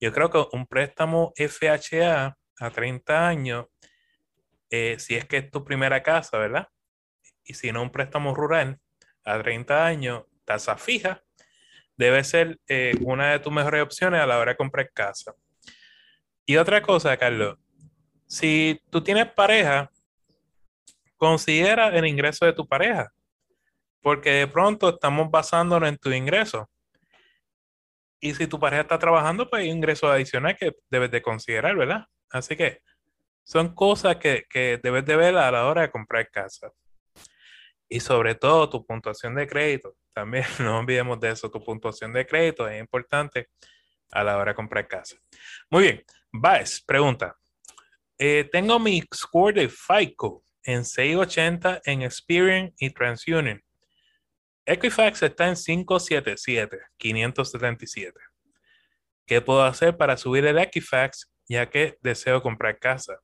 yo 0.00 0.12
creo 0.12 0.30
que 0.30 0.44
un 0.52 0.66
préstamo 0.66 1.32
FHA 1.36 2.36
a 2.60 2.70
30 2.70 3.26
años, 3.26 3.66
eh, 4.70 4.96
si 4.98 5.16
es 5.16 5.24
que 5.26 5.38
es 5.38 5.50
tu 5.50 5.64
primera 5.64 6.02
casa, 6.02 6.38
¿verdad? 6.38 6.68
Y 7.44 7.54
si 7.54 7.72
no 7.72 7.82
un 7.82 7.90
préstamo 7.90 8.34
rural 8.34 8.78
a 9.24 9.40
30 9.40 9.86
años, 9.86 10.24
tasa 10.44 10.76
fija, 10.76 11.22
debe 11.96 12.24
ser 12.24 12.58
eh, 12.68 12.94
una 13.02 13.32
de 13.32 13.38
tus 13.38 13.52
mejores 13.52 13.82
opciones 13.82 14.20
a 14.20 14.26
la 14.26 14.38
hora 14.38 14.52
de 14.52 14.56
comprar 14.56 14.90
casa. 14.92 15.34
Y 16.46 16.56
otra 16.56 16.82
cosa, 16.82 17.16
Carlos, 17.16 17.56
si 18.26 18.80
tú 18.90 19.02
tienes 19.02 19.30
pareja, 19.32 19.90
considera 21.16 21.88
el 21.88 22.06
ingreso 22.06 22.44
de 22.44 22.52
tu 22.52 22.66
pareja, 22.66 23.12
porque 24.02 24.30
de 24.30 24.46
pronto 24.46 24.90
estamos 24.90 25.30
basándonos 25.30 25.88
en 25.88 25.96
tu 25.96 26.10
ingreso. 26.10 26.68
Y 28.20 28.34
si 28.34 28.46
tu 28.46 28.58
pareja 28.58 28.82
está 28.82 28.98
trabajando, 28.98 29.48
pues 29.48 29.62
hay 29.62 29.70
un 29.70 29.78
ingreso 29.78 30.10
adicional 30.10 30.56
que 30.56 30.72
debes 30.90 31.10
de 31.10 31.22
considerar, 31.22 31.76
¿verdad? 31.76 32.06
Así 32.30 32.56
que 32.56 32.80
son 33.42 33.74
cosas 33.74 34.16
que, 34.16 34.44
que 34.48 34.80
debes 34.82 35.04
de 35.04 35.16
ver 35.16 35.36
a 35.36 35.50
la 35.50 35.66
hora 35.66 35.82
de 35.82 35.90
comprar 35.90 36.28
casa 36.30 36.70
y 37.94 38.00
sobre 38.00 38.34
todo 38.34 38.68
tu 38.68 38.84
puntuación 38.84 39.36
de 39.36 39.46
crédito. 39.46 39.96
También 40.12 40.44
no 40.58 40.80
olvidemos 40.80 41.20
de 41.20 41.30
eso, 41.30 41.48
tu 41.48 41.62
puntuación 41.62 42.12
de 42.12 42.26
crédito 42.26 42.68
es 42.68 42.80
importante 42.80 43.50
a 44.10 44.24
la 44.24 44.36
hora 44.36 44.50
de 44.50 44.56
comprar 44.56 44.88
casa. 44.88 45.16
Muy 45.70 45.84
bien, 45.84 46.04
Baez 46.32 46.82
pregunta. 46.84 47.36
Eh, 48.18 48.48
tengo 48.50 48.80
mi 48.80 49.00
score 49.14 49.54
de 49.54 49.68
FICO 49.68 50.42
en 50.64 50.84
680 50.84 51.82
en 51.84 52.02
Experian 52.02 52.74
y 52.78 52.90
TransUnion. 52.90 53.62
Equifax 54.66 55.22
está 55.22 55.46
en 55.46 55.54
577, 55.54 56.80
577. 56.96 58.20
¿Qué 59.24 59.40
puedo 59.40 59.62
hacer 59.62 59.96
para 59.96 60.16
subir 60.16 60.44
el 60.46 60.58
Equifax 60.58 61.30
ya 61.46 61.70
que 61.70 61.96
deseo 62.00 62.42
comprar 62.42 62.76
casa? 62.76 63.20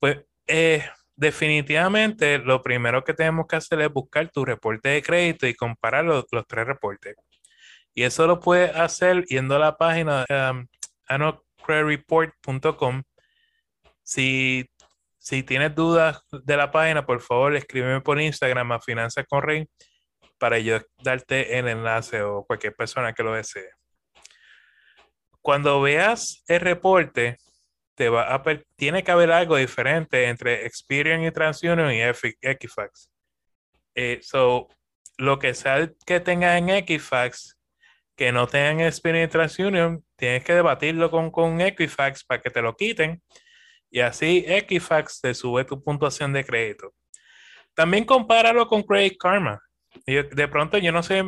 Pues 0.00 0.24
eh, 0.46 0.88
definitivamente 1.16 2.38
lo 2.38 2.62
primero 2.62 3.02
que 3.02 3.14
tenemos 3.14 3.46
que 3.46 3.56
hacer 3.56 3.80
es 3.80 3.92
buscar 3.92 4.30
tu 4.30 4.44
reporte 4.44 4.90
de 4.90 5.02
crédito 5.02 5.46
y 5.46 5.54
comparar 5.54 6.04
los, 6.04 6.26
tres 6.46 6.66
reportes. 6.66 7.16
Y 7.94 8.02
eso 8.02 8.26
lo 8.26 8.38
puedes 8.40 8.76
hacer 8.76 9.24
yendo 9.24 9.56
a 9.56 9.58
la 9.58 9.76
página 9.76 10.26
um, 10.28 10.66
Si, 14.02 14.64
Si 15.18 15.42
tienes 15.42 15.74
dudas 15.74 16.20
de 16.30 16.56
la 16.56 16.70
página, 16.70 17.06
por 17.06 17.20
favor, 17.20 17.56
escríbeme 17.56 18.00
por 18.02 18.20
Instagram 18.20 18.72
a 18.72 18.80
Finanzas 18.80 19.24
con 19.28 19.42
Rey 19.42 19.66
para 20.38 20.58
yo 20.58 20.78
darte 21.02 21.58
el 21.58 21.68
enlace 21.68 22.22
o 22.22 22.44
cualquier 22.44 22.74
persona 22.74 23.14
que 23.14 23.22
lo 23.22 23.32
desee. 23.32 23.70
Cuando 25.40 25.80
veas 25.80 26.44
el 26.48 26.60
reporte, 26.60 27.38
tiene 28.76 29.02
que 29.02 29.10
haber 29.10 29.32
algo 29.32 29.56
diferente 29.56 30.26
entre 30.26 30.66
Experian 30.66 31.24
y 31.24 31.30
TransUnion 31.30 31.92
y 31.92 32.00
Equifax. 32.42 33.10
Eh, 33.94 34.20
so, 34.22 34.68
lo 35.16 35.38
que 35.38 35.54
sea 35.54 35.90
que 36.06 36.20
tenga 36.20 36.58
en 36.58 36.68
Equifax, 36.68 37.58
que 38.16 38.32
no 38.32 38.46
tengan 38.46 38.80
Experian 38.80 39.24
y 39.24 39.28
TransUnion, 39.28 40.04
tienes 40.16 40.44
que 40.44 40.54
debatirlo 40.54 41.10
con, 41.10 41.30
con 41.30 41.60
Equifax 41.60 42.24
para 42.24 42.42
que 42.42 42.50
te 42.50 42.62
lo 42.62 42.76
quiten. 42.76 43.22
Y 43.90 44.00
así 44.00 44.44
Equifax 44.46 45.20
te 45.20 45.34
sube 45.34 45.64
tu 45.64 45.82
puntuación 45.82 46.32
de 46.32 46.44
crédito. 46.44 46.92
También 47.74 48.04
compáralo 48.04 48.66
con 48.66 48.82
Credit 48.82 49.16
Karma. 49.18 49.60
de 50.06 50.48
pronto 50.48 50.78
yo 50.78 50.92
no 50.92 51.02
soy 51.02 51.22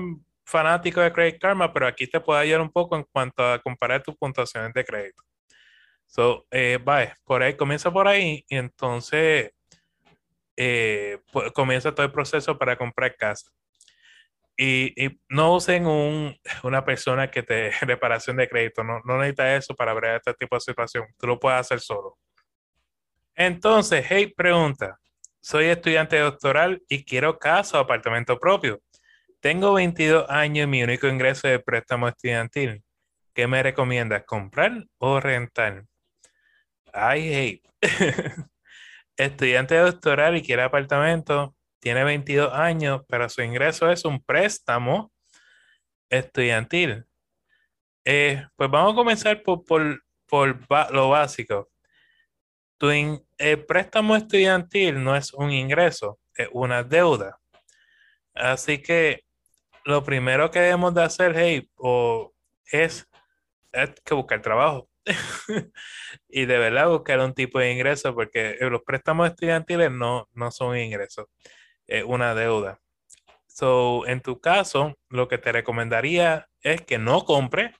fanático 0.44 1.00
de 1.00 1.12
Credit 1.12 1.40
Karma, 1.40 1.72
pero 1.72 1.86
aquí 1.86 2.06
te 2.06 2.20
puedo 2.20 2.38
ayudar 2.38 2.60
un 2.60 2.72
poco 2.72 2.96
en 2.96 3.04
cuanto 3.04 3.44
a 3.44 3.58
comparar 3.58 4.02
tus 4.02 4.16
puntuaciones 4.16 4.72
de 4.72 4.84
crédito. 4.84 5.22
So, 6.08 6.46
eh, 6.50 6.78
por 7.24 7.42
ahí, 7.42 7.54
comienza 7.54 7.92
por 7.92 8.08
ahí 8.08 8.44
y 8.48 8.56
entonces 8.56 9.52
eh, 10.56 11.20
comienza 11.54 11.94
todo 11.94 12.06
el 12.06 12.12
proceso 12.12 12.58
para 12.58 12.76
comprar 12.76 13.14
casa. 13.14 13.50
Y, 14.56 15.20
no 15.28 15.54
usen 15.54 15.86
un, 15.86 16.34
una 16.64 16.84
persona 16.84 17.30
que 17.30 17.42
te 17.42 17.70
reparación 17.82 18.38
de 18.38 18.48
crédito, 18.48 18.82
no, 18.82 19.00
no 19.04 19.18
necesitas 19.18 19.64
eso 19.64 19.74
para 19.74 19.94
ver 19.94 20.16
este 20.16 20.34
tipo 20.34 20.56
de 20.56 20.60
situación, 20.60 21.06
tú 21.18 21.26
lo 21.26 21.38
puedes 21.38 21.60
hacer 21.60 21.80
solo. 21.80 22.18
Entonces, 23.36 24.04
hey, 24.08 24.32
pregunta, 24.34 24.98
soy 25.40 25.66
estudiante 25.66 26.18
doctoral 26.18 26.82
y 26.88 27.04
quiero 27.04 27.38
casa 27.38 27.78
o 27.78 27.82
apartamento 27.82 28.38
propio. 28.38 28.80
Tengo 29.40 29.74
22 29.74 30.28
años 30.28 30.64
y 30.64 30.66
mi 30.66 30.82
único 30.82 31.06
ingreso 31.06 31.48
es 31.48 31.52
de 31.52 31.60
préstamo 31.60 32.08
estudiantil. 32.08 32.82
¿Qué 33.34 33.46
me 33.46 33.62
recomiendas, 33.62 34.24
comprar 34.24 34.72
o 34.98 35.20
rentar? 35.20 35.84
I 36.98 37.34
hate. 37.34 37.62
Estudiante 39.16 39.76
doctoral 39.76 40.36
y 40.36 40.42
quiere 40.42 40.62
apartamento, 40.62 41.56
tiene 41.80 42.04
22 42.04 42.52
años, 42.52 43.02
pero 43.08 43.28
su 43.28 43.42
ingreso 43.42 43.90
es 43.90 44.04
un 44.04 44.22
préstamo 44.22 45.12
estudiantil. 46.10 47.04
Eh, 48.04 48.46
pues 48.56 48.70
vamos 48.70 48.92
a 48.92 48.96
comenzar 48.96 49.42
por, 49.42 49.64
por, 49.64 50.60
lo 50.92 51.08
básico. 51.10 51.68
Tu 52.78 52.90
el 53.38 53.64
préstamo 53.66 54.16
estudiantil 54.16 55.02
no 55.02 55.16
es 55.16 55.32
un 55.32 55.50
ingreso, 55.50 56.18
es 56.34 56.48
una 56.52 56.82
deuda. 56.82 57.38
Así 58.34 58.78
que 58.78 59.24
lo 59.84 60.04
primero 60.04 60.50
que 60.50 60.60
debemos 60.60 60.94
de 60.94 61.02
hacer, 61.02 61.34
hey, 61.36 61.68
o 61.76 62.32
es, 62.70 63.08
es 63.72 63.90
que 64.04 64.14
buscar 64.14 64.42
trabajo. 64.42 64.88
y 66.28 66.46
de 66.46 66.58
verdad 66.58 66.88
buscar 66.88 67.20
un 67.20 67.34
tipo 67.34 67.58
de 67.58 67.72
ingreso 67.72 68.14
porque 68.14 68.56
los 68.60 68.82
préstamos 68.82 69.28
estudiantiles 69.28 69.90
no, 69.90 70.28
no 70.32 70.50
son 70.50 70.76
ingresos, 70.76 71.26
es 71.86 72.04
una 72.04 72.34
deuda. 72.34 72.80
So, 73.46 74.06
en 74.06 74.20
tu 74.20 74.40
caso, 74.40 74.96
lo 75.08 75.26
que 75.28 75.38
te 75.38 75.50
recomendaría 75.52 76.48
es 76.62 76.82
que 76.82 76.98
no 76.98 77.24
compres, 77.24 77.74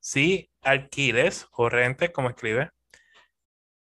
si 0.00 0.50
alquiles 0.62 1.46
o 1.52 1.68
rentes, 1.68 2.10
como 2.10 2.30
escribe, 2.30 2.70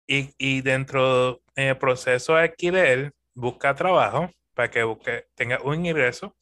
y, 0.06 0.34
y 0.38 0.62
dentro 0.62 1.42
del 1.56 1.78
proceso 1.78 2.36
de 2.36 2.42
alquiler, 2.42 3.14
busca 3.34 3.76
trabajo 3.76 4.30
para 4.54 4.70
que 4.70 4.84
busque, 4.84 5.26
tenga 5.36 5.60
un 5.64 5.86
ingreso, 5.86 6.36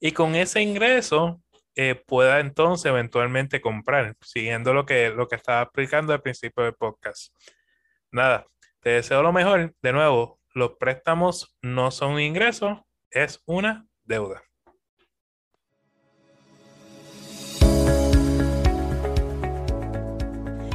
y 0.00 0.12
con 0.12 0.34
ese 0.34 0.60
ingreso 0.60 1.40
eh, 1.76 1.94
pueda 1.94 2.40
entonces 2.40 2.86
eventualmente 2.86 3.60
comprar, 3.60 4.16
siguiendo 4.20 4.74
lo 4.74 4.86
que, 4.86 5.10
lo 5.10 5.28
que 5.28 5.36
estaba 5.36 5.62
explicando 5.62 6.12
al 6.12 6.22
principio 6.22 6.64
del 6.64 6.74
podcast. 6.74 7.34
Nada, 8.10 8.46
te 8.80 8.90
deseo 8.90 9.22
lo 9.22 9.32
mejor. 9.32 9.74
De 9.82 9.92
nuevo, 9.92 10.40
los 10.54 10.72
préstamos 10.78 11.56
no 11.62 11.90
son 11.90 12.12
un 12.14 12.20
ingreso, 12.20 12.86
es 13.10 13.42
una 13.46 13.86
deuda. 14.04 14.42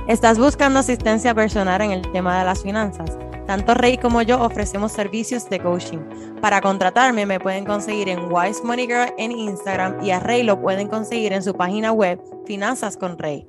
¿Estás 0.08 0.38
buscando 0.38 0.80
asistencia 0.80 1.34
personal 1.34 1.82
en 1.82 1.92
el 1.92 2.12
tema 2.12 2.38
de 2.38 2.46
las 2.46 2.62
finanzas? 2.62 3.25
Tanto 3.48 3.76
Rey 3.76 3.98
como 4.00 4.24
yo 4.24 4.42
ofrecemos 4.42 4.92
servicios 4.92 5.48
de 5.50 5.60
coaching. 5.60 6.00
Para 6.42 6.62
contratarme 6.62 7.28
me 7.28 7.40
pueden 7.40 7.64
conseguir 7.64 8.10
en 8.10 8.32
Wise 8.32 8.64
Money 8.64 8.88
Girl 8.88 9.14
en 9.20 9.32
Instagram 9.32 10.04
y 10.04 10.10
a 10.10 10.20
Rey 10.20 10.42
lo 10.42 10.60
pueden 10.60 10.88
conseguir 10.88 11.32
en 11.32 11.44
su 11.44 11.54
página 11.54 11.92
web 11.92 12.20
Finanzas 12.48 12.98
con 12.98 13.20
Rey. 13.20 13.46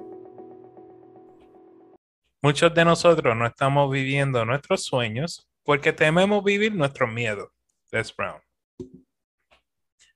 Muchos 2.43 2.75
de 2.75 2.85
nosotros 2.85 3.35
no 3.35 3.47
estamos 3.47 3.91
viviendo 3.91 4.45
nuestros 4.45 4.85
sueños 4.85 5.49
porque 5.65 5.93
tememos 5.93 6.45
vivir 6.45 6.75
nuestros 6.75 7.11
miedos. 7.11 7.49
Les 7.91 8.15
Brown. 8.15 8.41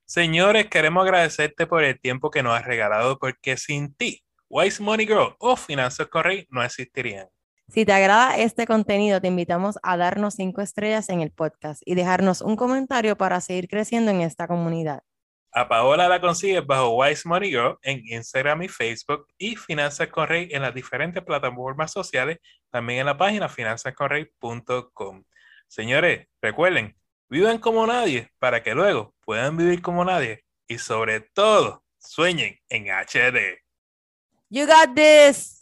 Señores, 0.04 0.66
queremos 0.66 1.04
agradecerte 1.04 1.66
por 1.66 1.84
el 1.84 1.98
tiempo 1.98 2.30
que 2.30 2.42
nos 2.42 2.54
has 2.54 2.66
regalado 2.66 3.18
porque 3.18 3.56
sin 3.56 3.94
ti, 3.94 4.22
Wise 4.48 4.82
Money 4.82 5.06
Girl 5.06 5.36
o 5.38 5.56
Finanzas 5.56 6.08
con 6.08 6.24
Rey 6.24 6.46
no 6.50 6.62
existirían. 6.62 7.28
Si 7.70 7.84
te 7.84 7.92
agrada 7.92 8.36
este 8.36 8.66
contenido, 8.66 9.20
te 9.20 9.28
invitamos 9.28 9.78
a 9.84 9.96
darnos 9.96 10.34
cinco 10.34 10.60
estrellas 10.60 11.08
en 11.08 11.20
el 11.20 11.30
podcast 11.30 11.82
y 11.84 11.94
dejarnos 11.94 12.40
un 12.40 12.56
comentario 12.56 13.16
para 13.16 13.40
seguir 13.40 13.68
creciendo 13.68 14.10
en 14.10 14.22
esta 14.22 14.48
comunidad. 14.48 15.04
A 15.52 15.68
Paola 15.68 16.08
la 16.08 16.20
consigues 16.20 16.66
bajo 16.66 16.90
Wise 16.96 17.28
Money 17.28 17.50
Girl 17.50 17.78
en 17.82 18.02
Instagram 18.06 18.62
y 18.62 18.68
Facebook 18.68 19.26
y 19.38 19.54
Finanzas 19.54 20.08
con 20.08 20.26
Rey 20.26 20.48
en 20.50 20.62
las 20.62 20.74
diferentes 20.74 21.22
plataformas 21.22 21.92
sociales, 21.92 22.38
también 22.70 23.00
en 23.00 23.06
la 23.06 23.16
página 23.16 23.48
finanzasconrey.com. 23.48 25.24
Señores, 25.68 26.26
recuerden, 26.42 26.96
vivan 27.28 27.58
como 27.58 27.86
nadie 27.86 28.30
para 28.40 28.64
que 28.64 28.74
luego 28.74 29.14
puedan 29.24 29.56
vivir 29.56 29.80
como 29.80 30.04
nadie 30.04 30.44
y 30.66 30.78
sobre 30.78 31.20
todo 31.20 31.84
sueñen 31.98 32.58
en 32.68 32.86
HD. 32.90 33.60
You 34.48 34.66
got 34.66 34.96
this. 34.96 35.59